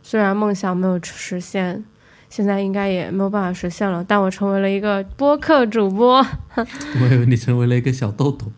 [0.02, 1.84] 虽然梦想没有实现，
[2.30, 4.04] 现在应该也没有办法实现了。
[4.06, 6.24] 但我成为了一个播客主播。
[6.56, 8.50] 我以为你成为了一个小豆豆。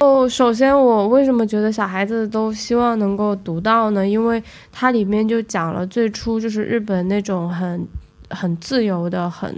[0.00, 4.06] 哦， 首先我为什么觉得小孩子都希望能够读到呢？
[4.06, 4.42] 因为
[4.72, 7.86] 它里面就讲了最初就是日本那种很
[8.30, 9.54] 很自由的、很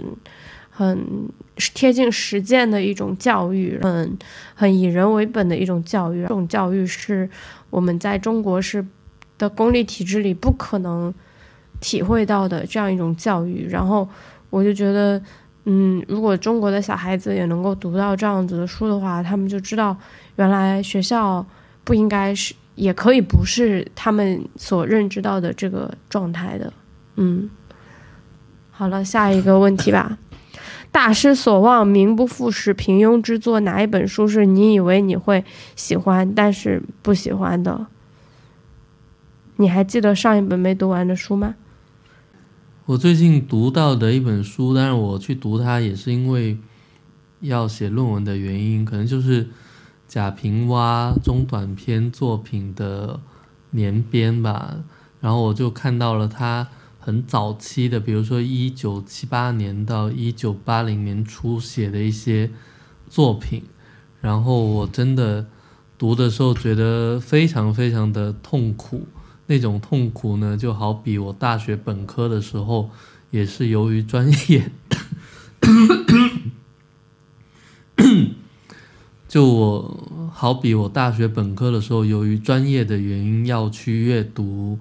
[0.69, 1.29] 很
[1.73, 4.17] 贴近实践的一种教育，很
[4.55, 6.21] 很以人为本的一种教育。
[6.23, 7.29] 这种教育是
[7.69, 8.85] 我们在中国是
[9.37, 11.13] 的公立体制里不可能
[11.79, 13.67] 体会到的这样一种教育。
[13.69, 14.07] 然后
[14.49, 15.21] 我就觉得。
[15.69, 19.97] 嗯，如果中国的小孩子也能够读到这样子的书的话，他们就知道
[20.37, 21.45] 原来学校
[21.83, 26.71] 不应该是，也可以不是他们所认知到的这个状态的。
[27.17, 27.49] 嗯，
[28.71, 30.17] 好了，下一个问题吧。
[30.89, 35.43] 大失所望，名不副实，平庸之作，哪一本书是你以为你会
[35.75, 37.87] 喜欢，但是不喜欢的？
[39.57, 41.55] 你还记得上一本没读完的书吗？
[42.87, 46.57] 我最近读到的一本书，但是我去读它也是因为
[47.41, 49.49] 要写论文的原因，可能就是
[50.07, 53.19] 贾平凹中短篇作品的
[53.71, 54.77] 年编吧。
[55.19, 56.65] 然后我就看到了他
[56.97, 62.49] 很早期的，比如说一九七八年到一九八零年初写的一些
[63.09, 63.63] 作品，
[64.21, 65.45] 然后我真的
[65.97, 69.05] 读的时候觉得非常非常的痛苦。
[69.47, 72.89] 那种痛苦呢，就好比我大学本科的时候，
[73.31, 74.71] 也是由于专业，
[79.27, 84.79] 就我好比我大学本科的时候，由于专业的原因要去阅读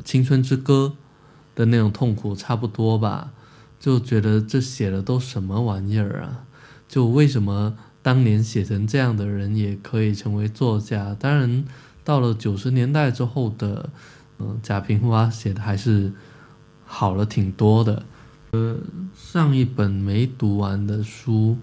[0.04, 0.94] 《青春之歌》
[1.58, 3.32] 的那种痛苦差不多吧，
[3.80, 6.44] 就觉得这写的都什么玩意儿啊？
[6.86, 11.16] 就为什么当年写成这样的人也可以成为作家？
[11.18, 11.64] 当然。
[12.06, 13.90] 到了九十年代之后的，
[14.38, 16.12] 嗯，贾平凹写的还是
[16.84, 18.04] 好了挺多的。
[18.52, 18.76] 呃，
[19.16, 21.58] 上一本没读完的书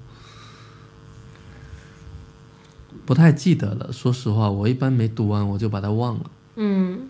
[3.06, 3.90] 不太记得了。
[3.94, 6.30] 说实话，我一般没读完我就把它忘了。
[6.58, 7.08] 嗯，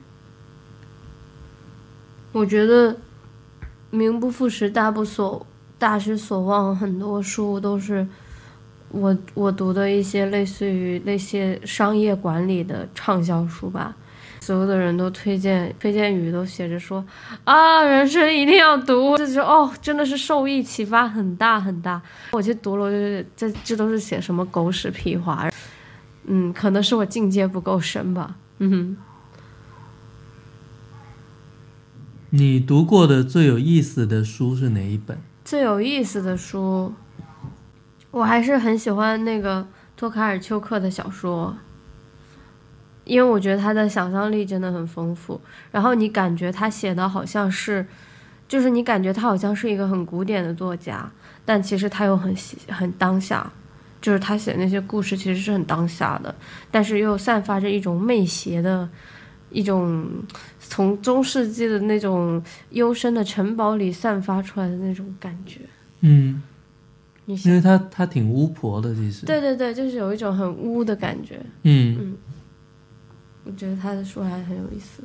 [2.34, 2.96] 我觉得
[3.90, 5.44] 名不副实，大不所
[5.80, 8.08] 大失所望，很多书都是。
[8.94, 13.96] 我我读的一些类似于那些商业管理的畅销书吧，
[14.40, 17.04] 所有的人都推荐，推荐语都写着说
[17.44, 22.00] 啊，人生一定要读，就说哦，真的是受益启发很大很大。
[22.34, 25.50] 我去读了，就是这这都是写什么狗屎屁话，
[26.26, 28.98] 嗯，可能是我境界不够深吧，嗯哼。
[32.30, 35.18] 你读过的最有意思的书是哪一本？
[35.44, 36.94] 最有意思的书。
[38.14, 41.58] 我还是很喜欢那个托卡尔丘克的小说，
[43.06, 45.42] 因为我觉得他的想象力真的很丰富。
[45.72, 47.84] 然后你感觉他写的好像是，
[48.48, 51.10] 就是你感觉他好像是一个很古典的作家，
[51.44, 52.36] 但其实他又很
[52.70, 53.52] 很当下，
[54.00, 56.34] 就是他写那些故事其实是很当下的，
[56.70, 58.88] 但是又散发着一种媚邪的，
[59.50, 60.08] 一种
[60.60, 62.40] 从中世纪的那种
[62.70, 65.62] 幽深的城堡里散发出来的那种感觉。
[66.02, 66.44] 嗯。
[67.26, 69.26] 因为他他挺巫婆的，其实。
[69.26, 71.44] 对对对，就是有一种很巫的感觉。
[71.64, 72.18] 嗯嗯，
[73.46, 75.04] 我觉得他的书还很有意思。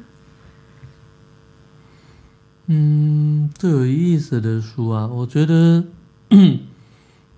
[2.67, 5.85] 嗯，最有意思的书啊，我觉得，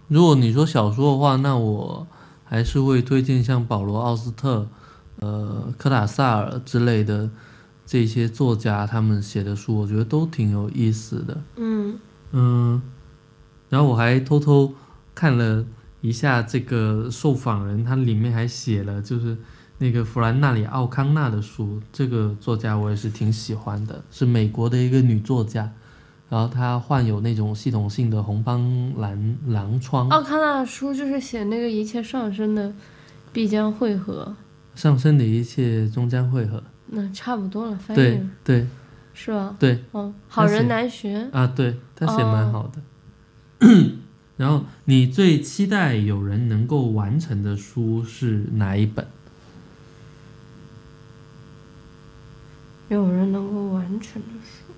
[0.09, 2.07] 如果你说小说的话，那我
[2.45, 4.67] 还是会推荐像保罗·奥斯特、
[5.21, 7.31] 呃科塔萨尔之类的
[7.87, 11.41] 这些作家他们写的书，我觉得都挺有意思的。
[11.57, 11.97] 嗯
[12.33, 12.83] 嗯，
[13.71, 14.75] 然后我还偷偷
[15.15, 15.65] 看了
[16.03, 19.35] 一下这个受访人，他里面还写了就是
[19.79, 25.71] 那个弗兰纳里奥康纳的书，这个作家我也是挺喜欢的，是美国的一个女作家，
[26.29, 28.61] 然后她患有那种系统性的红斑
[28.99, 32.73] 狼狼疮，奥康纳的书就是写那个一切上升的
[33.33, 34.35] 必将汇合，
[34.75, 36.63] 上升的一切终将汇合。
[36.87, 38.67] 那差不多了，翻译对了对
[39.15, 39.55] 是吧？
[39.61, 41.31] 对哦，好人难寻。
[41.31, 42.81] 啊，对他写蛮好的。
[44.37, 49.07] 然后你最期待有人能够完成的书是哪一本？
[52.89, 54.73] 有人能够完成的书，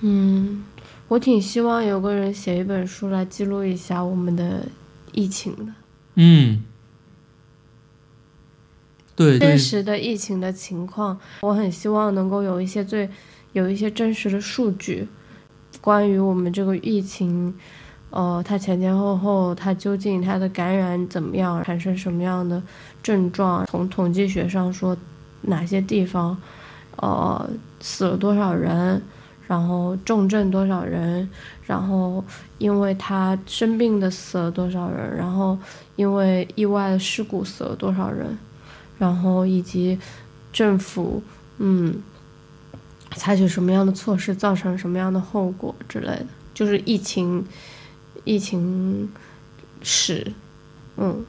[0.00, 0.64] 嗯，
[1.08, 4.66] 我挺希望有个人写一本书来记录一下我们的
[5.12, 5.74] 疫情的，
[6.14, 6.62] 嗯，
[9.16, 11.18] 真实的疫情的情况。
[11.42, 13.08] 我很希望能够有一些最
[13.52, 15.06] 有一些真实的数据，
[15.80, 17.54] 关于我们这个疫情，
[18.10, 22.62] 呃，它前前后后，它究竟它的感染怎么样，产生什么样的
[23.02, 23.64] 症状？
[23.66, 24.96] 从统计学上说，
[25.42, 26.36] 哪些地方，
[26.96, 27.48] 呃，
[27.80, 29.00] 死了多少人，
[29.46, 31.28] 然后重症多少人，
[31.66, 32.24] 然后
[32.58, 35.56] 因为他生病的死了多少人，然后
[35.96, 38.36] 因为意外的事故死了多少人，
[38.98, 39.98] 然后以及
[40.52, 41.22] 政府，
[41.58, 42.02] 嗯。
[43.16, 47.44] 采取什么样的措施，造成什么样的后果之类的，就是疫情，
[48.24, 49.08] 疫情
[49.82, 50.32] 史，
[50.96, 51.24] 嗯，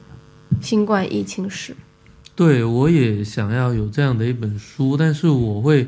[0.60, 1.76] 新冠疫情史。
[2.34, 5.86] 对，我也想要有这样的一本书，但是我会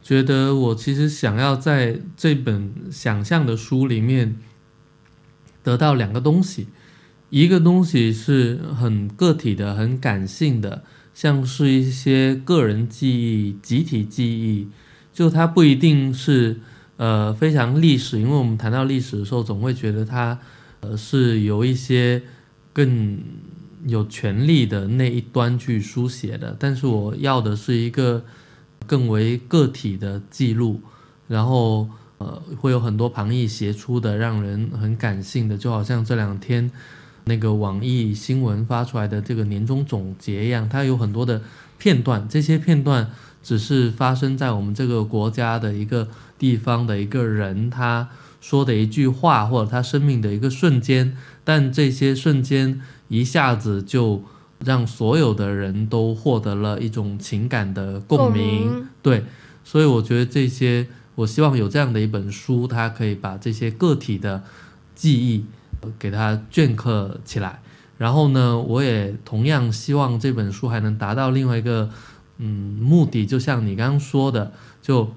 [0.00, 4.36] 觉得，我其实想要在这本想象的书里面
[5.64, 6.68] 得到两个东西，
[7.30, 14.68] 一个东西是很个体的、很感性的，像是一些个人记忆、集体记忆。
[15.12, 16.60] 就它不一定是
[16.96, 20.38] 呃非常历史，因为我们谈到历史的时候，总会觉得它
[20.80, 22.22] 呃是由一些
[22.72, 23.18] 更
[23.86, 26.56] 有权力的那一端去书写的。
[26.58, 28.24] 但是我要的是一个
[28.86, 30.80] 更为个体的记录，
[31.26, 36.70] 然后呃会有很多旁逸斜出的，让人很感性的，就好像这两天
[37.28, 41.40] 那个网易新闻发出来的这个年终总结一样，它有很多的
[41.78, 43.08] 片段，这些片段。
[43.40, 48.08] 只是发生在我们这个国家的一个地方的一个人，他
[48.40, 54.22] 说的一句话，或者他生命的一个瞬间，但这些瞬间一下子就
[54.62, 58.86] 让所有的人都获得了一种情感的共鸣。
[59.00, 59.24] 对，
[59.64, 64.42] 所以我觉得这些，我希望有这样的一本书，它可以把这些个体的
[64.94, 65.46] 记忆
[65.98, 67.60] 给它镌刻起来。
[67.96, 71.90] 然后呢，我也同样希望这本书还能达到另外一个。
[72.40, 75.10] 嗯，目的就像你刚刚说的，就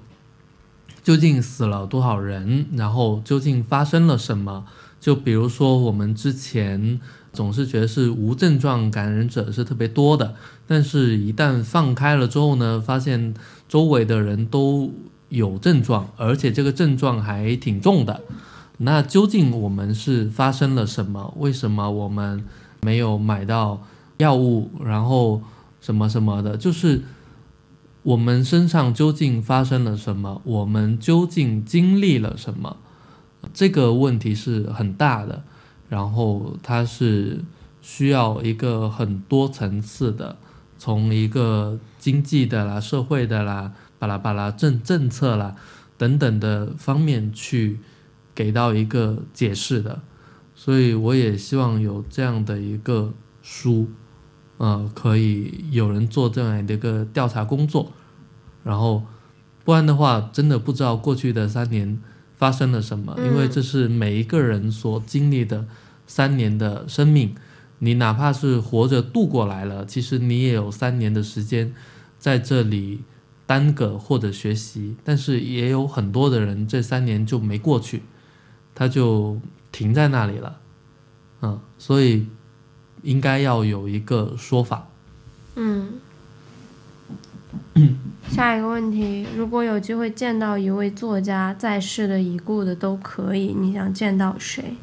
[1.04, 4.66] 究竟死了多少人，然后究竟发生了什么？
[4.98, 7.00] 就比如说，我们之前
[7.32, 10.34] 总是觉得是无症状感染者是特别多的，
[10.66, 13.32] 但是一旦放开了之后呢，发现
[13.68, 14.92] 周围的人都
[15.28, 18.20] 有症状，而且这个症状还挺重的。
[18.82, 21.34] 那究竟我们是发生了什么？
[21.38, 22.44] 为什么我们
[22.82, 23.82] 没有买到
[24.18, 24.70] 药物？
[24.84, 25.42] 然后？
[25.84, 27.02] 什么什么的，就是
[28.04, 30.40] 我们身上究竟发生了什么？
[30.44, 32.76] 我们究竟经历了什么？
[33.52, 35.42] 这个问题是很大的，
[35.88, 37.40] 然后它是
[37.80, 40.36] 需要一个很多层次的，
[40.78, 45.56] 从一个经济的啦、社会的啦、巴拉巴拉政政策啦
[45.98, 47.80] 等等的方面去
[48.34, 50.00] 给到一个解释的。
[50.54, 53.12] 所以我也希望有这样的一个
[53.42, 53.88] 书。
[54.58, 57.90] 呃，可以有人做这样的一个调查工作，
[58.62, 59.02] 然后
[59.64, 61.98] 不然的话，真的不知道过去的三年
[62.36, 65.66] 发生了什么，因为这是每一个人所经历的
[66.06, 67.34] 三年的生命。
[67.80, 71.74] 你哪怕是活着度过来了，其实你也有三年的时间
[72.16, 73.00] 在这里
[73.44, 78.02] 耽搁或者学习，但是也有很多的人这三年就没过去，
[78.74, 80.60] 他就停在那里了，
[81.40, 82.26] 嗯，所以。
[83.02, 84.86] 应该要有一个说法。
[85.56, 85.94] 嗯，
[88.30, 94.76] 下一个问题，如果有机会见到一位作家，在世的、已故的都可以，你想见到谁？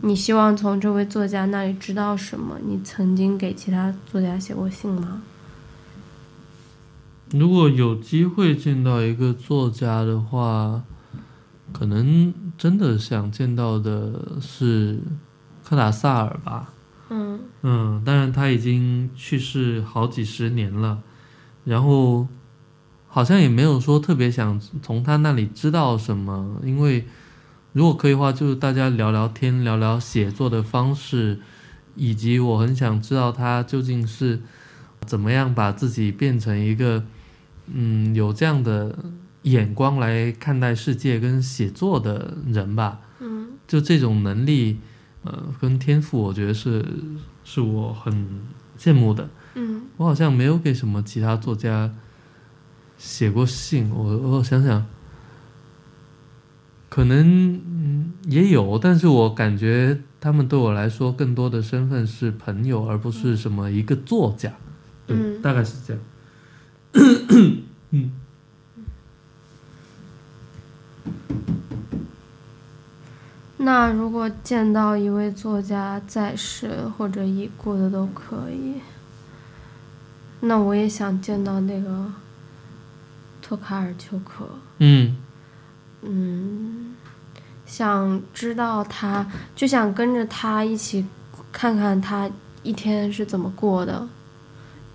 [0.00, 2.56] 你希望从这位作家那里知道什么？
[2.66, 5.20] 你曾经给其他作家写过信吗？
[7.30, 10.82] 如果有机会见到一个作家的话，
[11.74, 14.98] 可能真的想见到的是
[15.64, 16.72] 科塔萨尔吧。
[17.08, 21.00] 嗯嗯，当然他已经去世好几十年了，
[21.64, 22.26] 然后
[23.06, 27.06] 好像也没有说特别想从他那里知道什么，因为
[27.72, 31.38] 如果可以的话，就是大家聊聊天，聊聊写作的方式，
[31.94, 34.40] 以及我很想知道他究竟是
[35.04, 37.04] 怎么样把自己变成一个
[37.66, 38.98] 嗯有这样的
[39.46, 43.00] 眼光来看待世界跟写作的人吧。
[43.20, 44.78] 嗯就这种能力，
[45.22, 46.84] 呃，跟天赋，我觉得是
[47.44, 48.42] 是我很
[48.78, 49.28] 羡慕的。
[49.54, 51.92] 嗯我好像没有给什么其他作家
[52.98, 54.86] 写过信，我我想想，
[56.88, 64.52] 可能嗯也有，但是我感觉他们对我来说更多的身份是朋友，而不是什么一个作家。
[65.06, 66.02] 对，嗯大概是这样。
[73.58, 78.80] 那如果见到一位作家在世或者已故的都可以，
[80.40, 82.12] 那我也想见到那个
[83.40, 84.48] 托卡尔丘克。
[84.78, 85.16] 嗯。
[86.02, 86.94] 嗯，
[87.64, 89.26] 想知道他，
[89.56, 91.04] 就想跟着他一起
[91.50, 92.30] 看看他
[92.62, 94.06] 一天是怎么过的，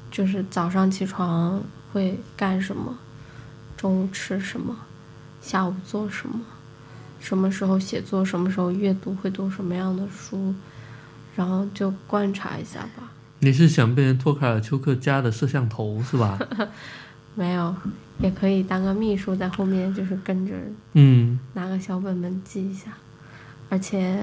[0.09, 2.95] 就是早上起床会干什么，
[3.76, 4.74] 中午吃什么，
[5.41, 6.39] 下午做什么，
[7.22, 10.54] 什么时候写作，什么时候阅读，会读什么样的书，
[11.36, 13.10] 然后就观察一下吧。
[13.40, 16.38] 你是想变成托卡尔丘克家的摄像头是吧？
[17.34, 17.74] 没有，
[18.20, 20.54] 也可以当个秘书，在后面就是跟着
[20.94, 22.92] 嗯拿个小本本记一下，
[23.70, 24.22] 而且，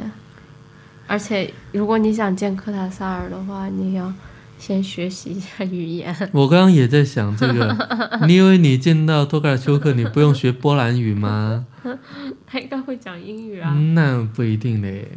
[1.06, 4.12] 而且如果你想见科塔萨尔的话，你要
[4.58, 6.14] 先学习一下语言。
[6.32, 7.76] 我刚刚也在想这个，
[8.26, 11.66] 你以为你见到托卡尔丘克，你不用学波兰语吗？
[12.46, 15.08] 他应该会讲英语啊，嗯那不一定嘞。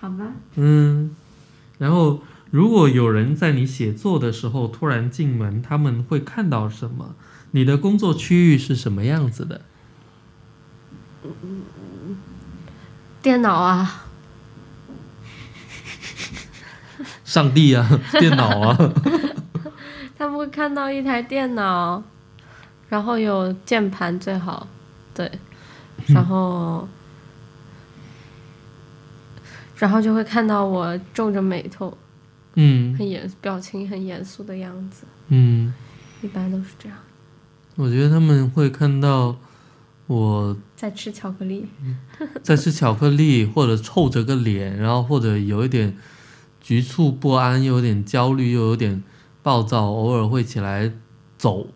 [0.00, 0.32] 好吧？
[0.56, 1.10] 嗯，
[1.78, 7.14] 然后如果有人在你写作的时候突然进门，他们会看到什么？
[7.52, 9.60] 你的工作区域是什么样子的？
[13.22, 14.05] 电脑啊，
[17.26, 17.86] 上帝啊，
[18.20, 18.92] 电脑啊，
[20.16, 22.00] 他们会看到一台电脑，
[22.88, 24.66] 然后有键盘最好，
[25.12, 25.30] 对，
[26.06, 26.88] 然后，
[29.76, 31.98] 然后就会看到我皱着眉头，
[32.54, 32.96] 嗯。
[32.96, 35.74] 很严，表情很严肃的样子，嗯，
[36.22, 36.96] 一般都是这样，
[37.74, 39.36] 我觉得他们会看到
[40.06, 41.66] 我在吃巧克力。
[42.42, 45.94] 在吃巧克力，或者臭着个脸，然后或者有一点
[46.66, 49.00] 局促不安，又有点焦虑，又有点
[49.40, 50.90] 暴躁，偶尔会起来
[51.38, 51.68] 走。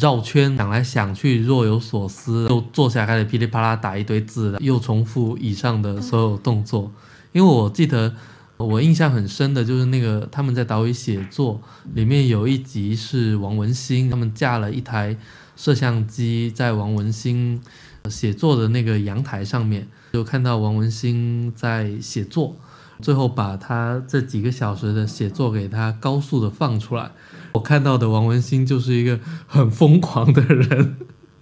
[0.00, 6.90] 绕圈想来想去，若有所思，又坐下开始噼里啪啦打一堆字，又重复以上的所有动作。
[7.30, 8.12] 因为我记得
[8.56, 11.60] 我印象很深的就是那个他们在岛屿写作
[11.94, 15.16] 里面有一集是王文兴，他们架了一台
[15.54, 17.62] 摄像机在王文兴
[18.10, 22.56] 写作的那个阳台上面，就看到王文兴在写作，
[23.00, 27.10] 最后把他这几个小时的写作给他高速的放出来。
[27.52, 30.96] 我看到的王文兴就是一个很疯狂的人，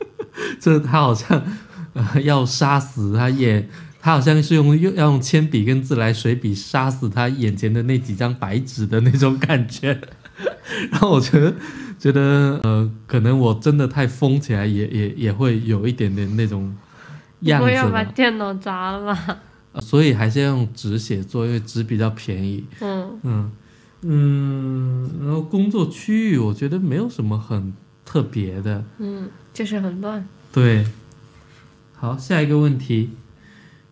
[0.61, 1.43] 就是他好像、
[1.95, 3.69] 呃、要杀死他眼，
[4.01, 10.01] 他好像是用用要用铅笔跟自来水笔杀死他眼前的那几张白纸的那种感觉。
[10.93, 11.55] 然后我觉得
[11.99, 16.77] 觉得呃，可能我真的太疯起来也，也也会有一点点那种
[17.41, 18.05] 样子我要把。
[18.05, 19.39] 电脑砸了吧？
[19.77, 22.65] 呃所以还是要用纸写作，因为纸比较便宜。
[22.81, 23.53] 嗯嗯
[24.01, 27.75] 嗯，然后工作区域我觉得没有什么很
[28.05, 28.83] 特别的。
[28.99, 30.27] 嗯，就是很乱。
[30.51, 30.87] 对，
[31.95, 33.11] 好，下一个问题，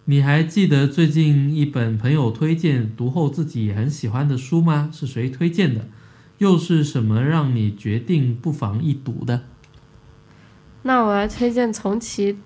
[0.06, 4.88] 你还记得最近一本朋友推荐、读后自己也很喜欢的书吗？
[4.90, 5.86] 是谁推荐的？
[6.38, 9.42] 又是什么让你决定不妨一读的？
[10.82, 12.38] 那我来推荐从其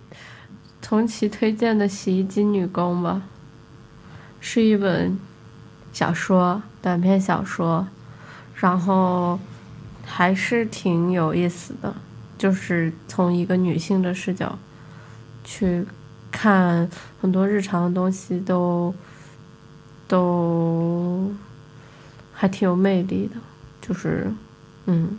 [0.80, 3.22] 从其推荐的《洗衣机女工》吧，
[4.40, 5.18] 是一本
[5.92, 7.86] 小说，短篇小说，
[8.54, 9.38] 然后
[10.06, 11.94] 还是挺有意思的，
[12.38, 14.58] 就是从一个女性的视角
[15.44, 15.84] 去
[16.30, 16.88] 看
[17.20, 18.94] 很多日常的东西都
[20.06, 21.32] 都
[22.32, 23.36] 还挺有魅力的，
[23.80, 24.32] 就是
[24.86, 25.18] 嗯。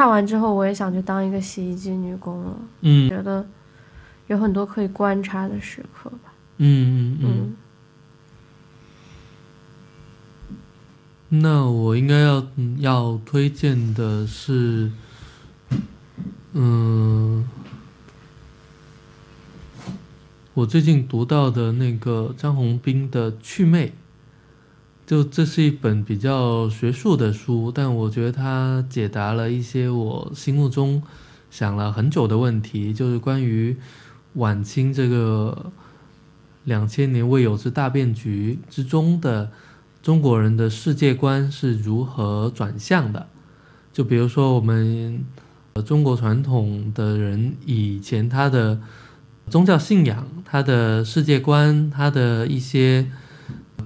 [0.00, 2.56] 看完之后，我也想去当一个洗衣机女工了。
[2.80, 3.46] 嗯觉得
[4.28, 6.32] 有很多可以观察的时刻吧。
[6.56, 7.56] 嗯嗯嗯。
[11.28, 14.90] 嗯，那我应该要嗯要推荐的是，
[16.54, 17.46] 嗯，
[20.54, 23.88] 我最近读到的那个张宏斌的《祛魅》，
[25.10, 31.02] 就这是一本比较学术的书，但我觉得它解答了一些我心目中
[31.50, 33.76] 想了很久的问题，就是关于
[34.34, 35.72] 晚清这个
[36.62, 39.50] 两千年未有之大变局之中的
[40.00, 43.26] 中国人的世界观是如何转向的。
[43.92, 45.24] 就比如说我们。
[45.86, 48.78] 中国传统的人以前他的
[49.48, 53.06] 宗教信仰、他的世界观、他的一些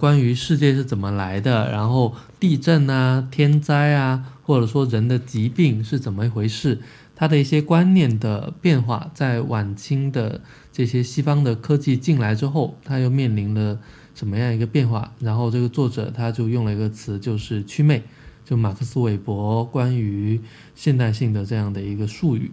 [0.04, 6.78] 关于世界是怎么来的，然后地震啊、天灾啊，或者说人的疾病是怎么一回事，
[7.16, 13.78] 他的一些观念的变化，在晚清的这些西方的科技进来之后，他又面临了
[14.14, 15.10] 什么样一个变化？
[15.20, 18.02] 然后这个作者他就用了一个词，就是“祛魅”。
[18.44, 20.38] 就马克思韦伯关于
[20.74, 22.52] 现代性的这样的一个术语，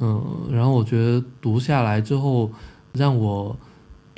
[0.00, 0.22] 嗯，
[0.52, 2.52] 然后我觉得读下来之后，
[2.92, 3.58] 让我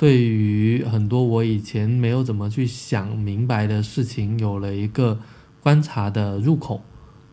[0.03, 5.17] 对于很多我以前没有怎么去想明白的事情有了一个
[5.61, 6.83] 观察的入口，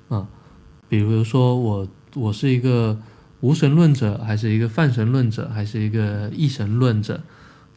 [0.09, 0.29] 啊，
[0.89, 2.97] 比如说我我是一个
[3.41, 7.21] 无神论者，还是一个泛神论者，还是一个异神论者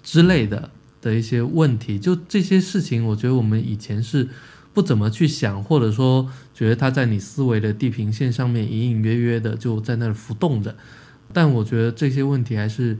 [0.03, 0.69] 之类的
[1.01, 4.29] 的一些问题，就这些事情，我觉得我们以前是。
[4.75, 10.75] 不怎么去想，或者说觉得它在你思维的地平线上面隐隐约约的就在那儿浮动着，
[11.31, 12.97] 但我觉得这些问题还是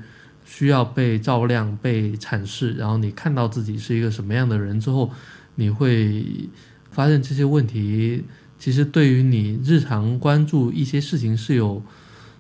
[0.56, 2.74] 需要被照亮、被阐释。
[2.74, 5.10] 然后你看到自己是一个什么样的人之后，
[5.56, 6.48] 你会
[6.92, 8.24] 发现这些问题
[8.60, 11.82] 其实对于你日常关注一些事情是有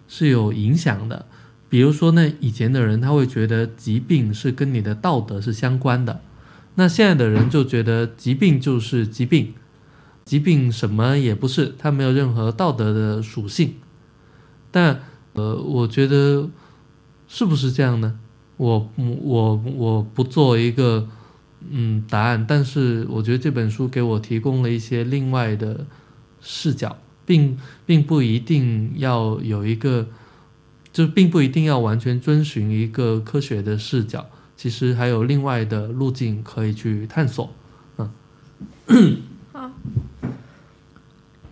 [0.07, 1.25] 是有影响的。
[1.67, 6.21] 比如说，那以前的人他会觉得疾病是跟你的道德是相关的。
[6.75, 9.55] 那现在的人就觉得疾病就是疾病，
[10.23, 13.73] 疾病什么也不是，它没有任何道德的属性。
[14.69, 15.01] 但
[15.33, 16.47] 呃，我觉得
[17.27, 18.19] 是不是这样呢？
[18.57, 21.07] 我我我不做一个
[21.69, 25.85] 嗯答案，但是我觉得这本书给我提供了一些另外的
[26.39, 30.07] 视角，并并不一定要有一个，
[30.91, 34.25] 就并不一定要完全遵循一个科学的视角。
[34.55, 37.49] 其实还有另外的路径可以去探索，
[37.97, 39.17] 嗯。
[39.51, 39.71] 好，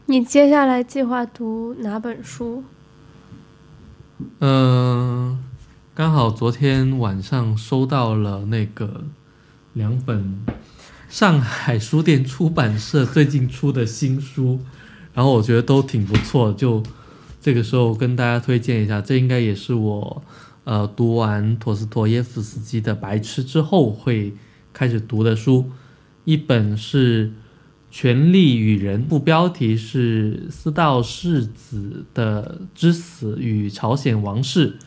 [0.05, 2.63] 你接下来计划读哪本书？
[4.39, 5.43] 嗯，
[6.01, 9.03] 刚好昨天晚上收到了那个
[9.73, 10.43] 两本
[11.07, 14.59] 上海书店出版社最近出的新书，
[15.13, 16.81] 然后我觉得都挺不错，就
[17.39, 20.23] 这个时候跟大家推荐一下，这应该也是我。
[20.63, 24.33] 呃，读完陀思妥耶夫斯基的《白痴》之后，会
[24.73, 25.69] 开始读的书，
[26.25, 27.27] 一本是
[27.91, 34.77] 《权力与人》，副标题是四道世子的之死与朝鲜王室，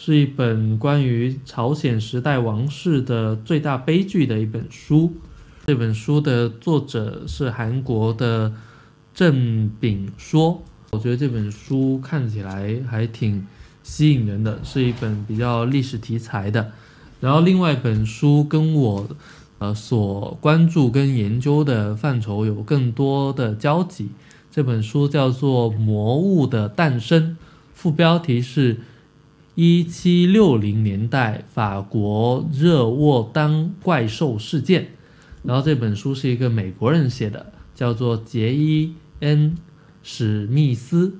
[0.00, 5.12] 是一本关于朝鲜时代王室的最大悲剧的一本书。
[5.66, 8.52] 这本书的作者是韩国的
[9.12, 13.44] 郑炳说，我觉得这本书看起来还挺。
[13.82, 16.72] 吸引人的是一本比较历史题材的，
[17.20, 19.08] 然后另外一本书跟我，
[19.58, 24.10] 呃所关注跟研究的范畴有更多的交集。
[24.52, 27.30] 这本书叫做《魔物的诞生》，
[27.72, 28.76] 副标题是
[29.60, 34.90] “一七六零年代法国热沃当怪兽事件”。
[35.42, 39.56] 然后这本书是一个美国人写的，叫做杰伊 ·N·
[40.04, 41.18] 史密斯。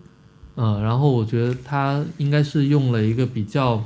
[0.54, 3.84] 呃，然后我觉得他应该是用了一个比较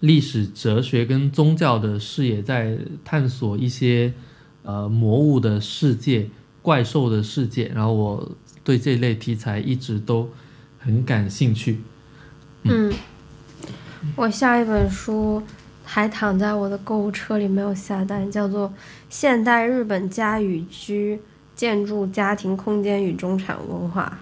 [0.00, 4.12] 历史、哲学跟宗教的视野，在探索一些
[4.64, 6.28] 呃魔物的世界、
[6.60, 7.70] 怪兽的世界。
[7.72, 8.32] 然后我
[8.64, 10.28] 对这类题材一直都
[10.80, 11.78] 很感兴趣。
[12.68, 12.92] 嗯，
[14.16, 15.42] 我下一本书
[15.84, 18.68] 还躺在我的购物车里没有下单，叫做
[19.08, 21.20] 《现代日本家与居
[21.54, 24.18] 建筑家庭空间与中产文化》。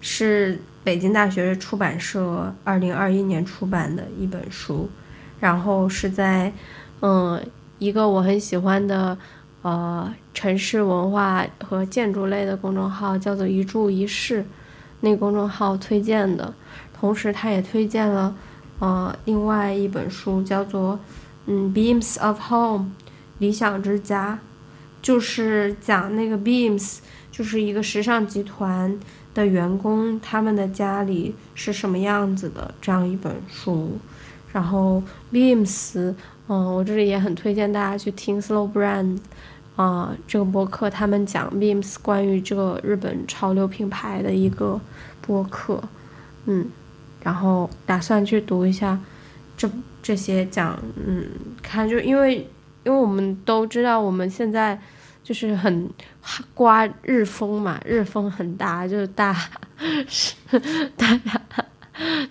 [0.00, 4.88] 是北京大学出版社二零二一年出版的一本书，
[5.40, 6.52] 然后是在
[7.00, 7.42] 嗯
[7.78, 9.16] 一个我很喜欢的
[9.62, 14.44] 呃城市文化和建筑类的公众号叫做一住一室
[15.00, 16.54] 那公众号推荐的，
[17.00, 18.34] 同时他也推荐了
[18.78, 20.98] 呃另外一本书叫做
[21.46, 22.92] 嗯 Beams of Home
[23.38, 24.38] 理想之家，
[25.00, 26.98] 就是讲那个 Beams
[27.30, 28.98] 就是一个时尚集团。
[29.36, 32.74] 的员工他们的家里是什么样子的？
[32.80, 33.98] 这样一本书，
[34.50, 36.14] 然后 Beams，
[36.48, 39.18] 嗯，我这里也很推荐大家去听 Slow Brand，
[39.76, 44.80] 啊，这个播客他们讲 Beams 关于这个日本潮流品牌的一个
[45.20, 45.82] 播客，
[46.46, 46.70] 嗯，
[47.26, 48.96] 然后打算去读一下
[49.56, 49.68] 这
[50.00, 51.26] 这些讲，嗯，
[51.60, 52.36] 看就因为
[52.84, 54.78] 因为我们都知道我们现在
[55.24, 55.90] 就是很
[56.54, 59.36] 刮日风嘛，日风很大，就是大
[60.96, 61.42] 大家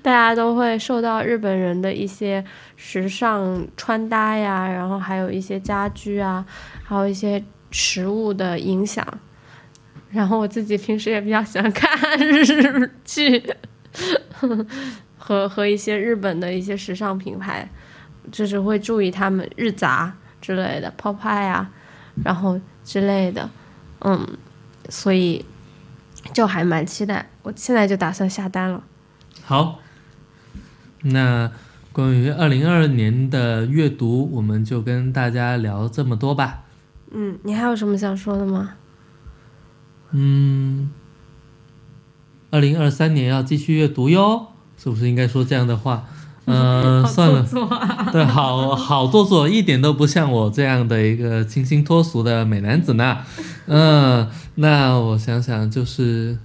[0.01, 2.41] 大家都会受到日本人的一些
[2.77, 6.45] 时尚穿搭呀，然后还有一些家居啊，
[6.85, 9.05] 还有一些食物的影响。
[10.09, 13.43] 然后我自己平时也比较喜欢看日剧，
[15.17, 17.69] 和和一些日本的一些时尚品牌，
[18.31, 21.69] 就是会注意他们日杂之类的，pop 啊，
[22.23, 23.49] 然后之类的，
[23.99, 24.27] 嗯，
[24.89, 25.43] 所以
[26.33, 27.29] 就还蛮期待。
[27.43, 28.83] 我现在就打算下单了。
[29.43, 29.79] 好，
[31.01, 31.51] 那
[31.91, 36.63] 关于二零二二年的阅读，我们就跟大家聊这么多吧。
[37.11, 38.73] 嗯，你还有什么想说的吗？
[40.11, 40.91] 嗯，
[42.56, 44.47] 二零二三年要继续阅读哟，
[44.82, 46.06] 是不是应该说这样的话？
[46.47, 47.45] 嗯，算了，
[48.14, 53.18] 对，好好做作，一点都不像我这样的一个清新脱俗的美男子呢。
[53.66, 56.38] 嗯，那我想想，就是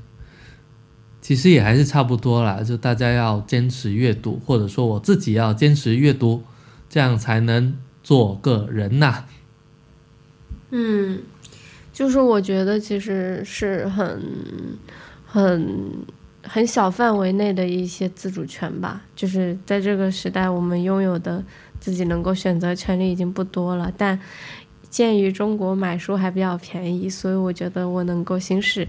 [1.20, 6.42] 其实也还是差不多啦，就大家要坚持阅读，或者说我自己要坚持阅读，
[6.88, 9.26] 这样才能做个人呐。
[10.70, 11.20] 嗯。
[11.92, 14.22] 就是我觉得其实是很、
[15.30, 15.86] 很、
[16.42, 19.02] 很小范围内的一些自主权吧。
[19.14, 21.42] 就是在这个时代，我们拥有的
[21.78, 23.92] 自己能够选择权利已经不多了。
[23.96, 24.18] 但
[24.88, 28.86] 鉴于中国买书还比较便宜，所以我觉得我能够行使，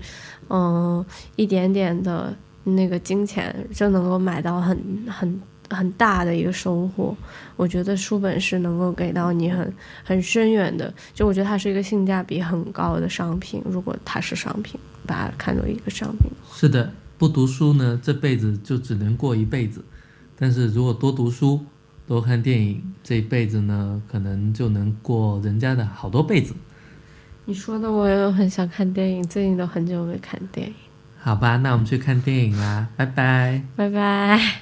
[0.49, 4.77] 嗯，一点点的那个金钱就能够买到很、
[5.07, 5.41] 很。
[5.73, 7.15] 很大的一个收获，
[7.55, 9.73] 我觉得书本是能够给到你很
[10.03, 13.63] 很深远的，就我觉得它是一个性价比很高的商品。
[13.65, 16.31] 如果它是商品，把它看作一个商品。
[16.53, 19.81] 是的，不读书呢，这辈子就只能过一辈子；
[20.37, 21.65] 但是如果多读书、
[22.07, 26.53] 多看电影，这一辈子呢，可能就能过人家的好多辈子。
[27.45, 30.73] 你说的我也很想看电影，最近都很久没看电影。
[31.19, 34.59] 好吧，那我们去看电影啦，拜拜，拜拜。